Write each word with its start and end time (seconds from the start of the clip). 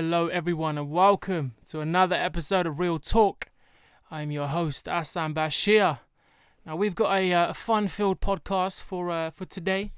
Hello, 0.00 0.28
everyone, 0.28 0.78
and 0.78 0.92
welcome 0.92 1.54
to 1.66 1.80
another 1.80 2.14
episode 2.14 2.68
of 2.68 2.78
Real 2.78 3.00
Talk. 3.00 3.50
I'm 4.12 4.30
your 4.30 4.46
host, 4.46 4.86
Asan 4.86 5.34
Bashir. 5.34 5.98
Now, 6.64 6.76
we've 6.76 6.94
got 6.94 7.18
a 7.18 7.32
uh, 7.32 7.52
fun-filled 7.52 8.20
podcast 8.20 8.80
for 8.80 9.10
uh, 9.10 9.32
for 9.32 9.44
today. 9.44 9.90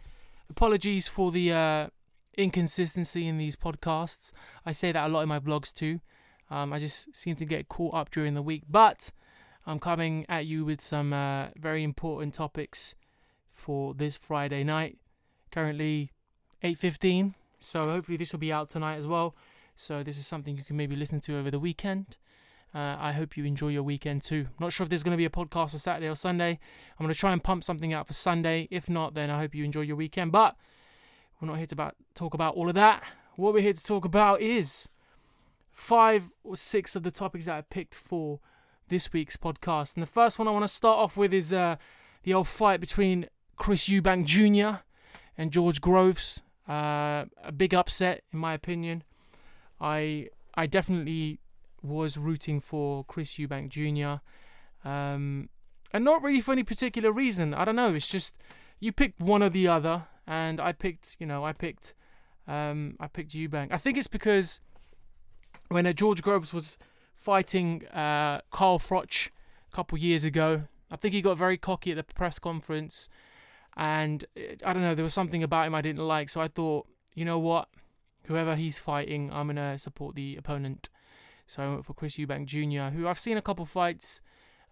Apologies 0.48 1.06
for 1.06 1.30
the 1.30 1.52
uh, 1.52 1.88
inconsistency 2.34 3.28
in 3.28 3.36
these 3.36 3.56
podcasts. 3.56 4.32
I 4.64 4.72
say 4.72 4.90
that 4.90 5.04
a 5.04 5.08
lot 5.12 5.20
in 5.20 5.28
my 5.28 5.38
vlogs 5.38 5.70
too. 5.70 6.00
Um, 6.48 6.72
I 6.72 6.78
just 6.78 7.14
seem 7.14 7.36
to 7.36 7.44
get 7.44 7.68
caught 7.68 7.92
up 7.94 8.10
during 8.10 8.32
the 8.32 8.40
week, 8.40 8.62
but 8.70 9.12
I'm 9.66 9.78
coming 9.78 10.24
at 10.30 10.46
you 10.46 10.64
with 10.64 10.80
some 10.80 11.12
uh, 11.12 11.48
very 11.58 11.84
important 11.84 12.32
topics 12.32 12.94
for 13.50 13.92
this 13.92 14.16
Friday 14.16 14.64
night. 14.64 14.96
Currently, 15.52 16.10
8:15. 16.64 17.34
So 17.58 17.84
hopefully 17.86 18.16
this 18.16 18.32
will 18.32 18.38
be 18.38 18.50
out 18.50 18.70
tonight 18.70 18.96
as 18.96 19.06
well. 19.06 19.36
So 19.80 20.02
this 20.02 20.18
is 20.18 20.26
something 20.26 20.58
you 20.58 20.62
can 20.62 20.76
maybe 20.76 20.94
listen 20.94 21.20
to 21.20 21.38
over 21.38 21.50
the 21.50 21.58
weekend. 21.58 22.18
Uh, 22.74 22.96
I 22.98 23.12
hope 23.12 23.38
you 23.38 23.46
enjoy 23.46 23.68
your 23.68 23.82
weekend 23.82 24.20
too. 24.20 24.48
Not 24.60 24.74
sure 24.74 24.84
if 24.84 24.90
there's 24.90 25.02
going 25.02 25.14
to 25.14 25.16
be 25.16 25.24
a 25.24 25.30
podcast 25.30 25.72
on 25.72 25.80
Saturday 25.80 26.06
or 26.06 26.14
Sunday. 26.16 26.58
I'm 26.98 27.04
going 27.04 27.12
to 27.12 27.18
try 27.18 27.32
and 27.32 27.42
pump 27.42 27.64
something 27.64 27.94
out 27.94 28.06
for 28.06 28.12
Sunday. 28.12 28.68
If 28.70 28.90
not, 28.90 29.14
then 29.14 29.30
I 29.30 29.38
hope 29.38 29.54
you 29.54 29.64
enjoy 29.64 29.80
your 29.80 29.96
weekend. 29.96 30.32
But 30.32 30.54
we're 31.40 31.48
not 31.48 31.56
here 31.56 31.66
to 31.66 31.74
about, 31.74 31.96
talk 32.14 32.34
about 32.34 32.56
all 32.56 32.68
of 32.68 32.74
that. 32.74 33.02
What 33.36 33.54
we're 33.54 33.62
here 33.62 33.72
to 33.72 33.82
talk 33.82 34.04
about 34.04 34.42
is 34.42 34.90
five 35.70 36.30
or 36.44 36.56
six 36.56 36.94
of 36.94 37.02
the 37.02 37.10
topics 37.10 37.46
that 37.46 37.56
I 37.56 37.62
picked 37.62 37.94
for 37.94 38.38
this 38.88 39.14
week's 39.14 39.38
podcast. 39.38 39.94
And 39.94 40.02
the 40.02 40.10
first 40.10 40.38
one 40.38 40.46
I 40.46 40.50
want 40.50 40.64
to 40.64 40.68
start 40.68 40.98
off 40.98 41.16
with 41.16 41.32
is 41.32 41.54
uh, 41.54 41.76
the 42.24 42.34
old 42.34 42.48
fight 42.48 42.80
between 42.80 43.28
Chris 43.56 43.88
Eubank 43.88 44.26
Jr. 44.26 44.82
and 45.38 45.50
George 45.50 45.80
Groves. 45.80 46.42
Uh, 46.68 47.24
a 47.42 47.50
big 47.56 47.72
upset, 47.72 48.24
in 48.30 48.38
my 48.38 48.52
opinion. 48.52 49.04
I 49.80 50.28
I 50.54 50.66
definitely 50.66 51.40
was 51.82 52.16
rooting 52.16 52.60
for 52.60 53.04
Chris 53.04 53.34
Eubank 53.34 53.70
Jr. 53.70 54.20
Um, 54.88 55.48
and 55.92 56.04
not 56.04 56.22
really 56.22 56.40
for 56.40 56.52
any 56.52 56.62
particular 56.62 57.10
reason. 57.12 57.54
I 57.54 57.64
don't 57.64 57.76
know. 57.76 57.92
It's 57.92 58.08
just 58.08 58.36
you 58.78 58.92
picked 58.92 59.20
one 59.20 59.42
or 59.42 59.50
the 59.50 59.68
other, 59.68 60.06
and 60.26 60.60
I 60.60 60.72
picked. 60.72 61.16
You 61.18 61.26
know, 61.26 61.44
I 61.44 61.52
picked. 61.52 61.94
Um, 62.46 62.96
I 62.98 63.06
picked 63.06 63.32
Eubank. 63.32 63.68
I 63.70 63.78
think 63.78 63.96
it's 63.96 64.08
because 64.08 64.60
when 65.68 65.86
uh, 65.86 65.92
George 65.92 66.22
Groves 66.22 66.52
was 66.52 66.78
fighting 67.14 67.86
uh, 67.88 68.40
Carl 68.50 68.78
Froch 68.78 69.28
a 69.28 69.76
couple 69.76 69.98
years 69.98 70.24
ago, 70.24 70.64
I 70.90 70.96
think 70.96 71.14
he 71.14 71.20
got 71.20 71.38
very 71.38 71.56
cocky 71.56 71.92
at 71.92 71.96
the 71.96 72.14
press 72.14 72.38
conference, 72.38 73.08
and 73.76 74.24
uh, 74.36 74.54
I 74.64 74.72
don't 74.72 74.82
know. 74.82 74.94
There 74.94 75.04
was 75.04 75.14
something 75.14 75.42
about 75.42 75.66
him 75.66 75.74
I 75.74 75.82
didn't 75.82 76.06
like, 76.06 76.28
so 76.28 76.40
I 76.40 76.48
thought, 76.48 76.86
you 77.14 77.24
know 77.24 77.38
what, 77.38 77.68
whoever 78.30 78.54
he's 78.54 78.78
fighting, 78.78 79.28
I'm 79.32 79.48
gonna 79.48 79.76
support 79.76 80.14
the 80.14 80.36
opponent. 80.36 80.88
So 81.46 81.62
I 81.64 81.68
went 81.68 81.84
for 81.84 81.94
Chris 81.94 82.16
Eubank 82.16 82.46
Jr., 82.46 82.94
who 82.96 83.08
I've 83.08 83.18
seen 83.18 83.36
a 83.36 83.42
couple 83.42 83.66
fights, 83.66 84.20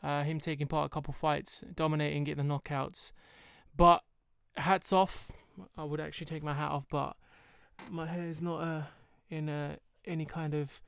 uh, 0.00 0.22
him 0.22 0.38
taking 0.38 0.68
part 0.68 0.86
a 0.86 0.88
couple 0.88 1.12
fights, 1.12 1.64
dominating, 1.74 2.22
getting 2.22 2.46
the 2.46 2.54
knockouts. 2.54 3.10
But 3.76 4.04
hats 4.56 4.92
off. 4.92 5.32
I 5.76 5.82
would 5.82 6.00
actually 6.00 6.26
take 6.26 6.44
my 6.44 6.54
hat 6.54 6.70
off, 6.70 6.86
but 6.88 7.16
my 7.90 8.06
hair 8.06 8.28
is 8.28 8.40
not 8.40 8.60
uh, 8.60 8.82
in 9.28 9.48
uh, 9.48 9.74
any 10.06 10.24
kind 10.24 10.54
of 10.54 10.80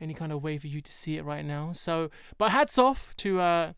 any 0.00 0.12
kind 0.12 0.32
of 0.32 0.42
way 0.42 0.58
for 0.58 0.66
you 0.66 0.80
to 0.80 0.90
see 0.90 1.18
it 1.18 1.24
right 1.24 1.44
now. 1.44 1.70
So, 1.70 2.10
but 2.36 2.50
hats 2.50 2.78
off 2.78 3.14
to 3.18 3.40
uh, 3.40 3.72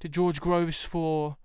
to 0.00 0.08
George 0.08 0.40
Groves 0.40 0.82
for 0.82 1.36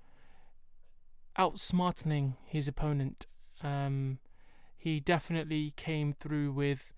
outsmarting 1.37 2.35
his 2.45 2.69
opponent. 2.69 3.27
Um, 3.61 4.19
he 4.77 4.99
definitely 4.99 5.73
came 5.75 6.13
through 6.13 6.51
with 6.51 6.93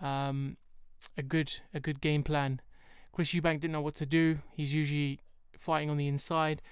um, 0.00 0.56
a 1.16 1.22
good 1.22 1.60
a 1.74 1.80
good 1.80 2.00
game 2.00 2.22
plan. 2.22 2.60
Chris 3.12 3.32
Eubank 3.32 3.60
didn't 3.60 3.72
know 3.72 3.80
what 3.80 3.96
to 3.96 4.06
do. 4.06 4.38
He's 4.52 4.72
usually 4.72 5.20
fighting 5.56 5.90
on 5.90 5.96
the 5.96 6.08
inside, 6.08 6.62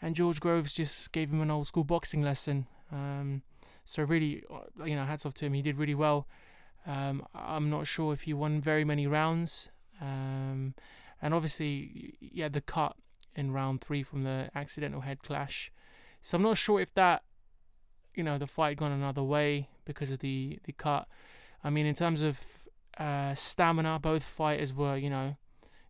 and 0.00 0.14
George 0.14 0.40
Groves 0.40 0.72
just 0.72 1.12
gave 1.12 1.32
him 1.32 1.40
an 1.40 1.50
old 1.50 1.66
school 1.66 1.84
boxing 1.84 2.22
lesson. 2.22 2.66
Um, 2.92 3.42
so 3.84 4.02
really, 4.02 4.44
uh, 4.50 4.84
you 4.84 4.94
know, 4.94 5.04
hats 5.04 5.26
off 5.26 5.34
to 5.34 5.46
him. 5.46 5.54
He 5.54 5.62
did 5.62 5.78
really 5.78 5.94
well. 5.94 6.26
Um, 6.86 7.26
I'm 7.34 7.68
not 7.68 7.86
sure 7.86 8.12
if 8.12 8.22
he 8.22 8.32
won 8.32 8.60
very 8.60 8.84
many 8.84 9.06
rounds, 9.06 9.70
um, 10.00 10.74
and 11.20 11.34
obviously 11.34 12.14
had 12.38 12.52
the 12.52 12.60
cut 12.60 12.96
in 13.34 13.52
round 13.52 13.80
three 13.80 14.02
from 14.02 14.24
the 14.24 14.50
accidental 14.54 15.02
head 15.02 15.22
clash. 15.22 15.70
So 16.22 16.36
I'm 16.36 16.42
not 16.42 16.56
sure 16.56 16.80
if 16.80 16.92
that, 16.94 17.22
you 18.18 18.24
know, 18.24 18.36
the 18.36 18.46
fight 18.46 18.76
gone 18.76 18.92
another 18.92 19.22
way 19.22 19.68
because 19.84 20.10
of 20.10 20.18
the 20.18 20.58
the 20.64 20.72
cut. 20.72 21.06
I 21.64 21.70
mean, 21.70 21.86
in 21.86 21.94
terms 21.94 22.22
of 22.22 22.38
uh, 22.98 23.34
stamina, 23.34 23.98
both 24.00 24.24
fighters 24.24 24.74
were, 24.74 24.96
you 24.96 25.08
know, 25.08 25.36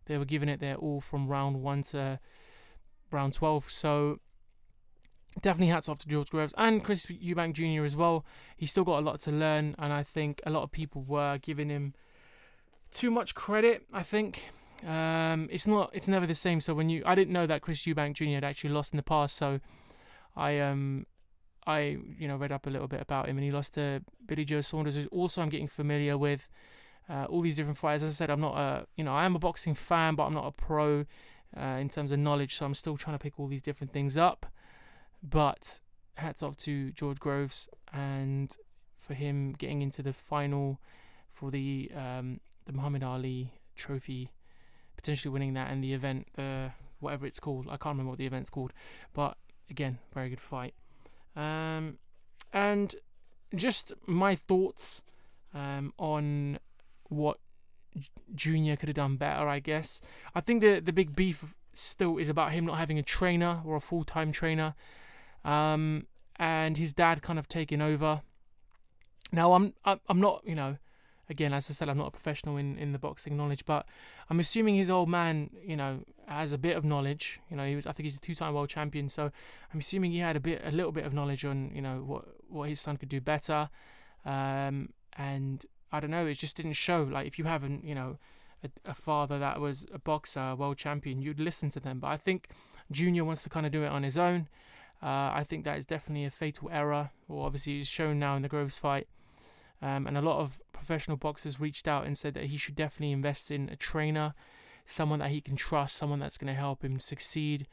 they 0.05 0.17
were 0.17 0.25
giving 0.25 0.47
it 0.47 0.59
their 0.59 0.75
all 0.75 1.01
from 1.01 1.27
round 1.27 1.61
one 1.61 1.83
to 1.83 2.19
round 3.11 3.33
12. 3.33 3.69
So 3.69 4.19
definitely 5.41 5.71
hats 5.71 5.89
off 5.89 5.99
to 5.99 6.07
George 6.07 6.29
Groves 6.29 6.53
and 6.57 6.83
Chris 6.83 7.07
Eubank 7.07 7.53
Jr. 7.53 7.83
as 7.83 7.95
well. 7.95 8.25
He's 8.55 8.71
still 8.71 8.83
got 8.83 8.99
a 8.99 9.05
lot 9.05 9.19
to 9.21 9.31
learn, 9.31 9.75
and 9.77 9.91
I 9.91 10.03
think 10.03 10.41
a 10.45 10.49
lot 10.49 10.63
of 10.63 10.71
people 10.71 11.03
were 11.03 11.37
giving 11.39 11.69
him 11.69 11.93
too 12.91 13.11
much 13.11 13.35
credit. 13.35 13.85
I 13.93 14.03
think 14.03 14.45
um, 14.87 15.47
it's 15.51 15.67
not, 15.67 15.91
it's 15.93 16.07
never 16.07 16.25
the 16.25 16.35
same. 16.35 16.61
So 16.61 16.73
when 16.73 16.89
you, 16.89 17.03
I 17.05 17.15
didn't 17.15 17.33
know 17.33 17.47
that 17.47 17.61
Chris 17.61 17.83
Eubank 17.83 18.15
Jr. 18.15 18.25
had 18.35 18.43
actually 18.43 18.71
lost 18.71 18.93
in 18.93 18.97
the 18.97 19.03
past, 19.03 19.35
so 19.35 19.59
I 20.35 20.59
um 20.59 21.05
I 21.67 21.97
you 22.17 22.27
know 22.27 22.37
read 22.37 22.51
up 22.51 22.67
a 22.67 22.69
little 22.69 22.87
bit 22.87 23.01
about 23.01 23.27
him, 23.27 23.37
and 23.37 23.43
he 23.43 23.51
lost 23.51 23.73
to 23.75 24.01
Billy 24.25 24.45
Joe 24.45 24.61
Saunders, 24.61 24.95
who 24.95 25.05
also 25.07 25.41
I'm 25.41 25.49
getting 25.49 25.67
familiar 25.67 26.17
with. 26.17 26.49
Uh, 27.09 27.25
all 27.25 27.41
these 27.41 27.55
different 27.55 27.75
fighters. 27.75 28.03
As 28.03 28.11
I 28.11 28.13
said, 28.13 28.29
I'm 28.29 28.39
not 28.39 28.55
a 28.55 28.85
you 28.95 29.03
know 29.03 29.15
I 29.15 29.25
am 29.25 29.35
a 29.35 29.39
boxing 29.39 29.73
fan, 29.73 30.13
but 30.13 30.25
I'm 30.25 30.33
not 30.35 30.45
a 30.45 30.51
pro 30.51 31.05
uh, 31.57 31.77
in 31.81 31.89
terms 31.89 32.11
of 32.11 32.19
knowledge. 32.19 32.53
So 32.53 32.67
I'm 32.67 32.75
still 32.75 32.97
trying 32.97 33.17
to 33.17 33.23
pick 33.23 33.39
all 33.39 33.47
these 33.47 33.63
different 33.63 33.91
things 33.91 34.15
up. 34.15 34.45
But 35.23 35.79
hats 36.17 36.43
off 36.43 36.55
to 36.57 36.91
George 36.91 37.19
Groves 37.19 37.67
and 37.91 38.55
for 38.95 39.13
him 39.13 39.53
getting 39.53 39.81
into 39.81 40.03
the 40.03 40.13
final 40.13 40.79
for 41.29 41.49
the 41.49 41.89
um, 41.95 42.39
the 42.65 42.73
Muhammad 42.73 43.03
Ali 43.03 43.53
Trophy, 43.75 44.31
potentially 44.95 45.31
winning 45.31 45.53
that 45.53 45.71
and 45.71 45.83
the 45.83 45.93
event, 45.93 46.27
the 46.35 46.71
whatever 46.99 47.25
it's 47.25 47.39
called. 47.39 47.65
I 47.67 47.77
can't 47.77 47.93
remember 47.93 48.11
what 48.11 48.19
the 48.19 48.25
event's 48.25 48.49
called, 48.49 48.73
but 49.13 49.37
again, 49.69 49.99
very 50.13 50.29
good 50.29 50.41
fight. 50.41 50.73
Um, 51.35 51.97
and 52.53 52.95
just 53.55 53.93
my 54.05 54.35
thoughts 54.35 55.03
um, 55.53 55.93
on 55.97 56.59
what 57.07 57.37
Junior 58.35 58.75
could 58.75 58.89
have 58.89 58.95
done 58.95 59.17
better, 59.17 59.47
I 59.47 59.59
guess. 59.59 60.01
I 60.35 60.41
think 60.41 60.61
the 60.61 60.79
the 60.79 60.93
big 60.93 61.15
beef 61.15 61.55
still 61.73 62.17
is 62.17 62.29
about 62.29 62.51
him 62.51 62.65
not 62.65 62.77
having 62.77 62.99
a 62.99 63.03
trainer 63.03 63.61
or 63.65 63.75
a 63.75 63.81
full 63.81 64.03
time 64.03 64.31
trainer, 64.31 64.75
um, 65.43 66.07
and 66.37 66.77
his 66.77 66.93
dad 66.93 67.21
kind 67.21 67.39
of 67.39 67.47
taking 67.47 67.81
over. 67.81 68.21
Now 69.31 69.53
I'm 69.53 69.73
I'm 69.85 70.19
not 70.19 70.43
you 70.45 70.55
know, 70.55 70.77
again 71.29 71.53
as 71.53 71.69
I 71.69 71.73
said 71.73 71.89
I'm 71.89 71.97
not 71.97 72.07
a 72.07 72.11
professional 72.11 72.57
in 72.57 72.77
in 72.77 72.91
the 72.91 72.99
boxing 72.99 73.37
knowledge, 73.37 73.65
but 73.65 73.85
I'm 74.29 74.39
assuming 74.39 74.75
his 74.75 74.89
old 74.89 75.09
man 75.09 75.49
you 75.63 75.75
know 75.75 76.01
has 76.27 76.51
a 76.51 76.57
bit 76.57 76.75
of 76.75 76.83
knowledge. 76.83 77.39
You 77.49 77.57
know 77.57 77.65
he 77.65 77.75
was 77.75 77.85
I 77.85 77.91
think 77.91 78.05
he's 78.05 78.17
a 78.17 78.21
two 78.21 78.35
time 78.35 78.53
world 78.53 78.69
champion, 78.69 79.09
so 79.09 79.31
I'm 79.73 79.79
assuming 79.79 80.11
he 80.11 80.19
had 80.19 80.35
a 80.35 80.39
bit 80.39 80.61
a 80.65 80.71
little 80.71 80.91
bit 80.91 81.05
of 81.05 81.13
knowledge 81.13 81.45
on 81.45 81.71
you 81.73 81.81
know 81.81 82.03
what 82.05 82.25
what 82.47 82.69
his 82.69 82.81
son 82.81 82.97
could 82.97 83.09
do 83.09 83.21
better, 83.21 83.69
um, 84.25 84.89
and 85.17 85.65
I 85.91 85.99
don't 85.99 86.11
know, 86.11 86.25
it 86.25 86.37
just 86.37 86.57
didn't 86.57 86.73
show. 86.73 87.03
Like 87.03 87.27
if 87.27 87.39
you 87.39 87.45
haven't, 87.45 87.83
you 87.83 87.95
know, 87.95 88.17
a, 88.63 88.91
a, 88.91 88.93
father 88.93 89.39
that 89.39 89.59
was 89.59 89.85
a 89.93 89.99
boxer, 89.99 90.39
a 90.39 90.55
world 90.55 90.77
champion, 90.77 91.21
you'd 91.21 91.39
listen 91.39 91.69
to 91.71 91.79
them. 91.79 91.99
But 91.99 92.07
I 92.07 92.17
think 92.17 92.49
Junior 92.91 93.23
wants 93.23 93.43
to 93.43 93.49
kind 93.49 93.65
of 93.65 93.71
do 93.71 93.83
it 93.83 93.87
on 93.87 94.03
his 94.03 94.17
own. 94.17 94.47
Uh, 95.01 95.31
I 95.33 95.45
think 95.47 95.63
that 95.65 95.77
is 95.77 95.85
definitely 95.85 96.25
a 96.25 96.29
fatal 96.29 96.69
error. 96.71 97.11
Well, 97.27 97.45
obviously, 97.45 97.79
it's 97.79 97.89
shown 97.89 98.19
now 98.19 98.35
in 98.35 98.41
the 98.41 98.49
Groves 98.49 98.75
fight. 98.75 99.07
Um, 99.81 100.07
and 100.07 100.17
a 100.17 100.21
lot 100.21 100.39
of 100.39 100.59
professional 100.73 101.17
boxers 101.17 101.59
reached 101.59 101.87
out 101.87 102.05
and 102.05 102.17
said 102.17 102.33
that 102.33 102.45
he 102.45 102.57
should 102.57 102.75
definitely 102.75 103.11
invest 103.11 103.51
in 103.51 103.69
a 103.69 103.75
trainer, 103.75 104.33
someone 104.85 105.19
that 105.19 105.29
he 105.29 105.41
can 105.41 105.55
trust, 105.55 105.95
someone 105.95 106.19
that's 106.19 106.37
going 106.37 106.53
to 106.53 106.59
help 106.59 106.83
him 106.83 106.99
succeed. 106.99 107.67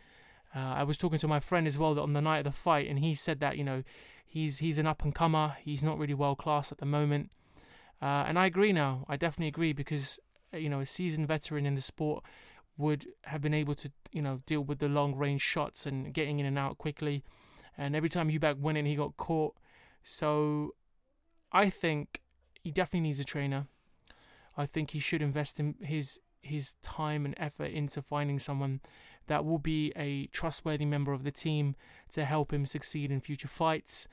Uh, 0.54 0.74
I 0.74 0.82
was 0.84 0.96
talking 0.96 1.18
to 1.18 1.28
my 1.28 1.40
friend 1.40 1.66
as 1.66 1.78
well 1.78 1.94
that 1.94 2.02
on 2.02 2.12
the 2.12 2.20
night 2.20 2.38
of 2.38 2.44
the 2.44 2.52
fight, 2.52 2.88
and 2.88 2.98
he 2.98 3.14
said 3.14 3.40
that 3.40 3.58
you 3.58 3.64
know 3.64 3.82
he's 4.24 4.58
he's 4.58 4.78
an 4.78 4.86
up 4.86 5.02
and 5.02 5.14
comer. 5.14 5.56
He's 5.62 5.82
not 5.82 5.98
really 5.98 6.14
world 6.14 6.38
class 6.38 6.72
at 6.72 6.78
the 6.78 6.86
moment. 6.86 7.30
Uh, 8.00 8.24
and 8.26 8.38
I 8.38 8.46
agree 8.46 8.72
now. 8.72 9.04
I 9.08 9.16
definitely 9.16 9.48
agree 9.48 9.72
because 9.72 10.20
uh, 10.54 10.58
you 10.58 10.68
know 10.68 10.80
a 10.80 10.86
seasoned 10.86 11.28
veteran 11.28 11.66
in 11.66 11.74
the 11.74 11.80
sport 11.80 12.24
would 12.78 13.06
have 13.24 13.40
been 13.40 13.54
able 13.54 13.74
to 13.74 13.90
you 14.12 14.22
know 14.22 14.40
deal 14.46 14.60
with 14.60 14.78
the 14.78 14.88
long 14.88 15.14
range 15.14 15.42
shots 15.42 15.86
and 15.86 16.12
getting 16.12 16.38
in 16.38 16.46
and 16.46 16.58
out 16.58 16.78
quickly. 16.78 17.24
And 17.78 17.94
every 17.94 18.08
time 18.08 18.30
Eubank 18.30 18.60
went 18.60 18.78
in, 18.78 18.86
he 18.86 18.94
got 18.94 19.16
caught. 19.16 19.54
So 20.02 20.74
I 21.56 21.70
think 21.70 22.20
he 22.62 22.70
definitely 22.70 23.08
needs 23.08 23.20
a 23.20 23.24
trainer. 23.24 23.66
I 24.56 24.66
think 24.66 24.90
he 24.90 24.98
should 24.98 25.22
invest 25.22 25.58
in 25.60 25.74
his 25.80 26.20
his 26.42 26.74
time 26.82 27.24
and 27.24 27.34
effort 27.38 27.72
into 27.72 28.00
finding 28.00 28.38
someone 28.38 28.80
that 29.26 29.44
will 29.44 29.58
be 29.58 29.92
a 29.96 30.26
trustworthy 30.26 30.84
member 30.84 31.12
of 31.12 31.24
the 31.24 31.32
team 31.32 31.74
to 32.10 32.24
help 32.24 32.52
him 32.52 32.64
succeed 32.64 33.10
in 33.10 33.20
future 33.20 33.48
fights 33.48 34.06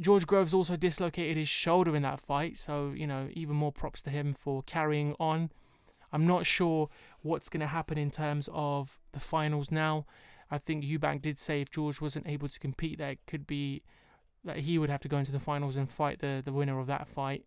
George 0.00 0.26
Groves 0.26 0.54
also 0.54 0.76
dislocated 0.76 1.36
his 1.36 1.48
shoulder 1.48 1.94
in 1.94 2.02
that 2.02 2.20
fight, 2.20 2.58
so 2.58 2.92
you 2.96 3.06
know 3.06 3.28
even 3.32 3.56
more 3.56 3.72
props 3.72 4.02
to 4.02 4.10
him 4.10 4.32
for 4.32 4.62
carrying 4.62 5.14
on. 5.20 5.50
I'm 6.12 6.26
not 6.26 6.46
sure 6.46 6.88
what's 7.22 7.48
going 7.48 7.60
to 7.60 7.66
happen 7.66 7.98
in 7.98 8.10
terms 8.10 8.48
of 8.52 8.98
the 9.12 9.20
finals 9.20 9.70
now. 9.70 10.06
I 10.50 10.58
think 10.58 10.84
Eubank 10.84 11.22
did 11.22 11.38
say 11.38 11.60
if 11.60 11.70
George 11.70 12.00
wasn't 12.00 12.26
able 12.26 12.48
to 12.48 12.58
compete, 12.60 13.00
it 13.00 13.18
could 13.26 13.46
be 13.46 13.82
that 14.44 14.58
he 14.58 14.78
would 14.78 14.90
have 14.90 15.00
to 15.00 15.08
go 15.08 15.18
into 15.18 15.32
the 15.32 15.40
finals 15.40 15.76
and 15.76 15.88
fight 15.88 16.18
the 16.20 16.42
the 16.44 16.52
winner 16.52 16.78
of 16.78 16.86
that 16.86 17.08
fight, 17.08 17.44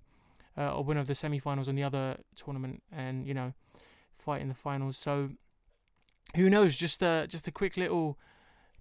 uh, 0.57 0.73
or 0.73 0.83
winner 0.83 1.01
of 1.01 1.07
the 1.07 1.15
semi-finals 1.15 1.67
on 1.67 1.75
the 1.75 1.83
other 1.83 2.17
tournament, 2.35 2.81
and 2.91 3.27
you 3.27 3.33
know, 3.33 3.53
fight 4.17 4.41
in 4.41 4.47
the 4.47 4.53
finals. 4.53 4.97
So 4.97 5.31
who 6.35 6.49
knows? 6.49 6.75
Just 6.75 7.01
a 7.03 7.27
just 7.27 7.47
a 7.47 7.51
quick 7.51 7.77
little 7.77 8.17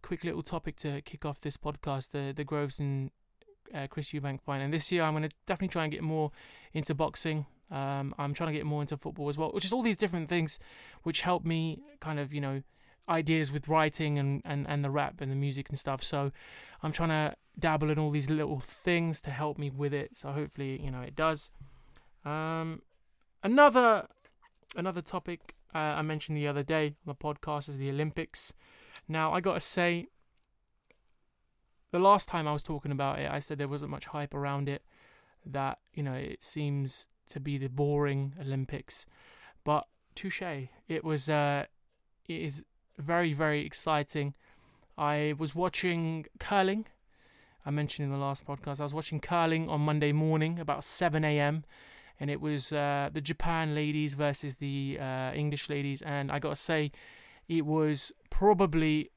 quick 0.03 0.25
little 0.25 0.43
topic 0.43 0.77
to 0.77 1.01
kick 1.03 1.25
off 1.25 1.41
this 1.41 1.57
podcast: 1.57 2.11
the 2.11 2.33
the 2.35 2.45
Groves 2.45 2.79
and 2.79 3.11
uh, 3.75 3.87
Chris 3.89 4.11
Eubank 4.11 4.41
fight. 4.43 4.61
And 4.61 4.73
this 4.73 4.91
year, 4.93 5.03
I'm 5.03 5.13
going 5.13 5.29
to 5.29 5.35
definitely 5.47 5.69
try 5.69 5.85
and 5.85 5.93
get 5.93 6.03
more 6.03 6.31
into 6.73 6.95
boxing. 6.95 7.47
Um, 7.71 8.15
I'm 8.19 8.35
trying 8.35 8.53
to 8.53 8.59
get 8.59 8.67
more 8.67 8.83
into 8.83 8.97
football 8.97 9.29
as 9.29 9.39
well, 9.39 9.51
which 9.53 9.65
is 9.65 9.73
all 9.73 9.83
these 9.83 9.97
different 9.97 10.29
things 10.29 10.59
which 11.03 11.23
help 11.23 11.45
me 11.45 11.83
kind 12.01 12.19
of, 12.21 12.33
you 12.33 12.41
know, 12.41 12.63
ideas 13.09 13.53
with 13.53 13.69
writing 13.69 14.19
and, 14.19 14.43
and, 14.45 14.67
and 14.69 14.85
the 14.85 14.91
rap 14.91 15.21
and 15.21 15.31
the 15.31 15.37
music 15.37 15.69
and 15.69 15.79
stuff. 15.79 16.03
So 16.03 16.33
I'm 16.83 16.93
trying 16.93 17.11
to 17.11 17.37
dabble 17.59 17.91
in 17.91 17.99
all 17.99 18.11
these 18.11 18.31
little 18.31 18.61
things 18.61 19.21
to 19.23 19.31
help 19.31 19.59
me 19.59 19.71
with 19.71 19.93
it. 19.93 20.17
So 20.17 20.31
hopefully, 20.31 20.81
you 20.83 20.91
know, 20.91 21.01
it 21.01 21.15
does. 21.15 21.51
Um, 22.25 22.83
another 23.43 24.09
another 24.77 25.03
topic 25.03 25.55
uh, 25.75 25.79
I 25.79 26.03
mentioned 26.03 26.37
the 26.37 26.49
other 26.49 26.63
day 26.63 26.87
on 26.87 26.95
the 27.07 27.15
podcast 27.15 27.69
is 27.69 27.79
the 27.79 27.91
Olympics. 27.91 28.55
Now 29.09 29.33
I 29.33 29.41
gotta 29.41 29.61
say, 29.61 30.07
the 31.91 31.99
last 31.99 32.27
time 32.29 32.49
I 32.49 32.53
was 32.53 32.63
talking 32.63 32.91
about 32.91 33.19
it, 33.19 33.31
I 33.31 33.39
said 33.39 33.59
there 33.59 33.69
wasn't 33.69 33.91
much 33.91 34.07
hype 34.07 34.35
around 34.35 34.69
it. 34.69 34.83
That 35.47 35.79
you 35.93 36.03
know, 36.03 36.15
it 36.15 36.43
seems 36.43 37.09
to 37.29 37.41
be 37.41 37.59
the 37.59 37.69
boring 37.69 38.33
Olympics, 38.41 39.05
but 39.65 39.87
touche. 40.15 40.43
It 40.89 41.05
was. 41.05 41.29
Uh, 41.29 41.67
it 42.27 42.41
is 42.41 42.65
very 42.99 43.33
very 43.33 43.65
exciting. 43.65 44.35
I 44.97 45.35
was 45.39 45.55
watching 45.55 46.27
curling. 46.39 46.87
I 47.67 47.71
mentioned 47.71 48.05
in 48.05 48.13
the 48.13 48.19
last 48.19 48.47
podcast. 48.47 48.81
I 48.81 48.85
was 48.85 48.95
watching 48.95 49.21
curling 49.21 49.69
on 49.69 49.81
Monday 49.81 50.13
morning 50.13 50.61
about 50.61 50.85
7 50.85 51.25
a.m. 51.25 51.65
and 52.21 52.31
it 52.31 52.41
was 52.41 52.73
uh, 52.73 53.09
the 53.13 53.21
Japan 53.21 53.75
ladies 53.75 54.15
versus 54.15 54.57
the 54.57 54.99
uh, 55.01 55.33
English 55.33 55.69
ladies, 55.69 56.03
and 56.03 56.31
I 56.31 56.39
gotta 56.39 56.57
say, 56.57 56.93
it 57.49 57.67
was 57.67 58.13
probably 58.31 59.11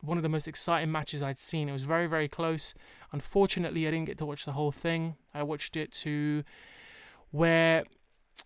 one 0.00 0.16
of 0.16 0.22
the 0.22 0.28
most 0.28 0.48
exciting 0.48 0.92
matches 0.92 1.22
I'd 1.22 1.38
seen. 1.38 1.68
It 1.68 1.72
was 1.72 1.84
very, 1.84 2.06
very 2.06 2.28
close. 2.28 2.74
Unfortunately, 3.12 3.86
I 3.86 3.90
didn't 3.90 4.06
get 4.06 4.18
to 4.18 4.26
watch 4.26 4.44
the 4.44 4.52
whole 4.52 4.72
thing. 4.72 5.16
I 5.32 5.42
watched 5.42 5.76
it 5.76 5.92
to 5.92 6.44
where 7.30 7.84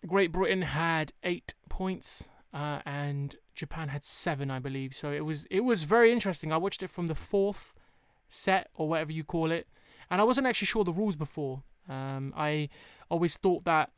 Great 0.07 0.33
Britain 0.33 0.63
had 0.63 1.13
eight 1.25 1.55
points 1.69 2.29
uh, 2.53 2.81
and 2.87 3.37
Japan 3.55 3.89
had 3.89 4.05
seven, 4.05 4.51
I 4.51 4.59
believe. 4.59 4.95
So 4.95 5.13
it 5.13 5.25
was 5.25 5.47
it 5.51 5.61
was 5.61 5.83
very 5.83 6.13
interesting. 6.13 6.53
I 6.53 6.57
watched 6.57 6.83
it 6.83 6.91
from 6.91 7.07
the 7.07 7.15
fourth 7.15 7.75
set 8.29 8.69
or 8.75 8.89
whatever 8.89 9.13
you 9.13 9.25
call 9.25 9.51
it, 9.51 9.67
and 10.11 10.21
I 10.21 10.25
wasn't 10.25 10.47
actually 10.47 10.67
sure 10.67 10.85
the 10.85 10.93
rules 10.93 11.17
before. 11.17 11.63
Um, 11.89 12.33
I 12.37 12.69
always 13.11 13.37
thought 13.37 13.65
that 13.65 13.91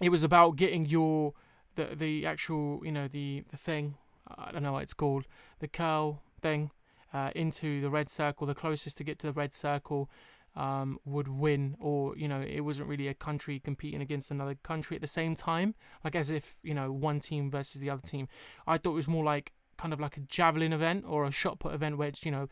it 0.00 0.10
was 0.10 0.24
about 0.24 0.56
getting 0.56 0.86
your 0.86 1.34
the 1.76 1.94
the 1.94 2.26
actual 2.26 2.80
you 2.84 2.92
know 2.92 3.08
the 3.08 3.44
the 3.50 3.56
thing 3.56 3.96
I 4.36 4.52
don't 4.52 4.62
know 4.62 4.72
what 4.72 4.82
it's 4.82 4.94
called 4.94 5.26
the 5.60 5.68
curl 5.68 6.22
thing 6.40 6.70
uh, 7.12 7.30
into 7.34 7.80
the 7.80 7.90
red 7.90 8.10
circle. 8.10 8.46
The 8.46 8.54
closest 8.54 8.96
to 8.98 9.04
get 9.04 9.18
to 9.20 9.28
the 9.28 9.32
red 9.32 9.54
circle 9.54 10.10
um, 10.58 10.98
would 11.04 11.28
win, 11.28 11.76
or 11.78 12.16
you 12.16 12.28
know, 12.28 12.40
it 12.40 12.60
wasn't 12.60 12.88
really 12.88 13.08
a 13.08 13.14
country 13.14 13.60
competing 13.60 14.02
against 14.02 14.30
another 14.30 14.56
country 14.56 14.96
at 14.96 15.00
the 15.00 15.06
same 15.06 15.36
time, 15.36 15.74
like 16.04 16.16
as 16.16 16.30
if 16.30 16.58
you 16.62 16.74
know 16.74 16.90
one 16.92 17.20
team 17.20 17.50
versus 17.50 17.80
the 17.80 17.88
other 17.88 18.02
team. 18.02 18.28
I 18.66 18.76
thought 18.76 18.92
it 18.92 18.96
was 18.96 19.08
more 19.08 19.24
like 19.24 19.52
kind 19.76 19.92
of 19.92 20.00
like 20.00 20.16
a 20.16 20.20
javelin 20.20 20.72
event 20.72 21.04
or 21.06 21.24
a 21.24 21.30
shot 21.30 21.60
put 21.60 21.72
event 21.72 21.96
where 21.96 22.08
it's 22.08 22.24
you 22.24 22.32
know 22.32 22.48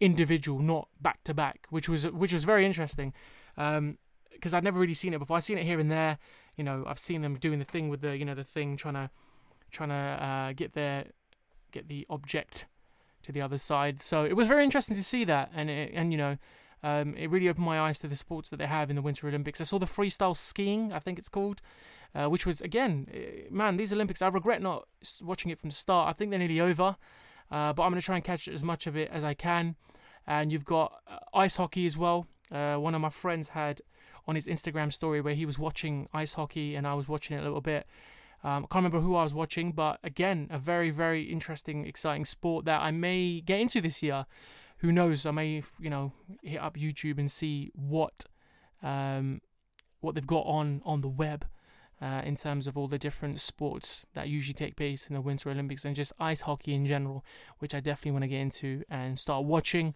individual, 0.00 0.60
not 0.60 0.88
back 1.00 1.22
to 1.24 1.34
back, 1.34 1.66
which 1.68 1.88
was 1.88 2.06
which 2.10 2.32
was 2.32 2.44
very 2.44 2.64
interesting. 2.64 3.12
Um, 3.56 3.98
because 4.32 4.54
I'd 4.54 4.64
never 4.64 4.80
really 4.80 4.94
seen 4.94 5.12
it 5.12 5.18
before. 5.18 5.36
I've 5.36 5.44
seen 5.44 5.58
it 5.58 5.66
here 5.66 5.78
and 5.78 5.90
there. 5.90 6.18
You 6.56 6.64
know, 6.64 6.84
I've 6.86 6.98
seen 6.98 7.20
them 7.20 7.36
doing 7.36 7.58
the 7.58 7.64
thing 7.66 7.90
with 7.90 8.00
the, 8.00 8.16
you 8.16 8.24
know, 8.24 8.34
the 8.34 8.44
thing 8.44 8.78
trying 8.78 8.94
to, 8.94 9.10
trying 9.70 9.90
to 9.90 9.94
uh, 9.94 10.52
get 10.54 10.72
their, 10.72 11.06
get 11.72 11.88
the 11.88 12.06
object 12.08 12.66
to 13.22 13.32
the 13.32 13.42
other 13.42 13.58
side. 13.58 14.00
So 14.00 14.24
it 14.24 14.34
was 14.34 14.48
very 14.48 14.64
interesting 14.64 14.96
to 14.96 15.04
see 15.04 15.24
that, 15.24 15.50
and 15.54 15.68
it, 15.68 15.92
and 15.94 16.10
you 16.10 16.16
know, 16.16 16.38
um, 16.82 17.14
it 17.14 17.30
really 17.30 17.48
opened 17.48 17.66
my 17.66 17.80
eyes 17.80 17.98
to 18.00 18.08
the 18.08 18.16
sports 18.16 18.50
that 18.50 18.56
they 18.56 18.66
have 18.66 18.90
in 18.90 18.96
the 18.96 19.02
Winter 19.02 19.28
Olympics. 19.28 19.60
I 19.60 19.64
saw 19.64 19.78
the 19.78 19.86
freestyle 19.86 20.36
skiing, 20.36 20.92
I 20.92 20.98
think 20.98 21.18
it's 21.18 21.28
called, 21.28 21.60
uh, 22.14 22.28
which 22.28 22.46
was 22.46 22.60
again, 22.60 23.06
eh, 23.12 23.48
man, 23.50 23.76
these 23.76 23.92
Olympics. 23.92 24.22
I 24.22 24.28
regret 24.28 24.62
not 24.62 24.86
watching 25.20 25.50
it 25.50 25.58
from 25.58 25.70
the 25.70 25.76
start. 25.76 26.08
I 26.08 26.12
think 26.12 26.30
they're 26.30 26.38
nearly 26.38 26.60
over, 26.60 26.96
uh, 27.50 27.72
but 27.72 27.82
I'm 27.82 27.90
going 27.90 28.00
to 28.00 28.04
try 28.04 28.16
and 28.16 28.24
catch 28.24 28.48
as 28.48 28.64
much 28.64 28.86
of 28.86 28.96
it 28.96 29.10
as 29.12 29.24
I 29.24 29.34
can. 29.34 29.76
And 30.26 30.52
you've 30.52 30.64
got 30.64 31.00
uh, 31.06 31.18
ice 31.34 31.56
hockey 31.56 31.86
as 31.86 31.96
well. 31.96 32.26
Uh, 32.50 32.76
one 32.76 32.94
of 32.94 33.00
my 33.00 33.10
friends 33.10 33.48
had 33.48 33.80
on 34.26 34.34
his 34.34 34.46
Instagram 34.46 34.92
story 34.92 35.20
where 35.20 35.34
he 35.34 35.46
was 35.46 35.58
watching 35.58 36.08
ice 36.12 36.34
hockey, 36.34 36.74
and 36.74 36.86
I 36.86 36.94
was 36.94 37.08
watching 37.08 37.36
it 37.36 37.40
a 37.40 37.44
little 37.44 37.60
bit. 37.60 37.86
Um, 38.42 38.64
I 38.64 38.72
can't 38.72 38.84
remember 38.84 39.00
who 39.00 39.16
I 39.16 39.22
was 39.22 39.34
watching, 39.34 39.72
but 39.72 39.98
again, 40.02 40.48
a 40.50 40.58
very, 40.58 40.90
very 40.90 41.24
interesting, 41.24 41.86
exciting 41.86 42.24
sport 42.24 42.64
that 42.64 42.80
I 42.80 42.90
may 42.90 43.40
get 43.40 43.60
into 43.60 43.80
this 43.80 44.02
year. 44.02 44.24
Who 44.80 44.92
knows? 44.92 45.26
I 45.26 45.30
may, 45.30 45.62
you 45.78 45.90
know, 45.90 46.12
hit 46.42 46.60
up 46.60 46.76
YouTube 46.76 47.18
and 47.18 47.30
see 47.30 47.70
what, 47.74 48.24
um, 48.82 49.40
what 50.00 50.14
they've 50.14 50.26
got 50.26 50.46
on 50.46 50.82
on 50.84 51.00
the 51.00 51.08
web. 51.08 51.46
Uh, 52.02 52.22
in 52.24 52.34
terms 52.34 52.66
of 52.66 52.78
all 52.78 52.88
the 52.88 52.96
different 52.96 53.38
sports 53.38 54.06
that 54.14 54.26
usually 54.26 54.54
take 54.54 54.74
place 54.74 55.06
in 55.06 55.12
the 55.12 55.20
Winter 55.20 55.50
Olympics 55.50 55.84
and 55.84 55.94
just 55.94 56.14
ice 56.18 56.40
hockey 56.40 56.72
in 56.72 56.86
general, 56.86 57.22
which 57.58 57.74
I 57.74 57.80
definitely 57.80 58.12
want 58.12 58.22
to 58.22 58.28
get 58.28 58.40
into 58.40 58.82
and 58.88 59.18
start 59.18 59.44
watching. 59.44 59.94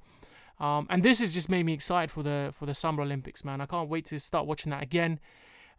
Um, 0.61 0.87
and 0.91 1.03
this 1.03 1.21
has 1.21 1.33
just 1.33 1.49
made 1.49 1.65
me 1.65 1.73
excited 1.73 2.11
for 2.11 2.23
the 2.23 2.51
for 2.53 2.67
the 2.67 2.75
Summer 2.75 3.03
Olympics, 3.03 3.43
man. 3.43 3.63
I 3.63 3.67
can't 3.67 3.89
wait 3.89 4.05
to 4.07 4.21
start 4.21 4.47
watching 4.47 4.71
that 4.71 4.83
again. 4.83 5.19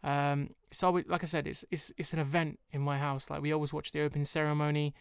Um, 0.04 0.52
so 0.72 0.92
like 1.08 1.24
I 1.24 1.28
said, 1.28 1.48
it's 1.48 1.64
it's 1.72 1.92
it's 1.98 2.14
an 2.14 2.20
event 2.20 2.60
in 2.72 2.82
my 2.82 2.98
house. 2.98 3.30
Like 3.30 3.42
we 3.42 3.54
always 3.54 3.72
watch 3.72 3.92
the 3.92 4.02
open 4.02 4.26
ceremony, 4.26 4.94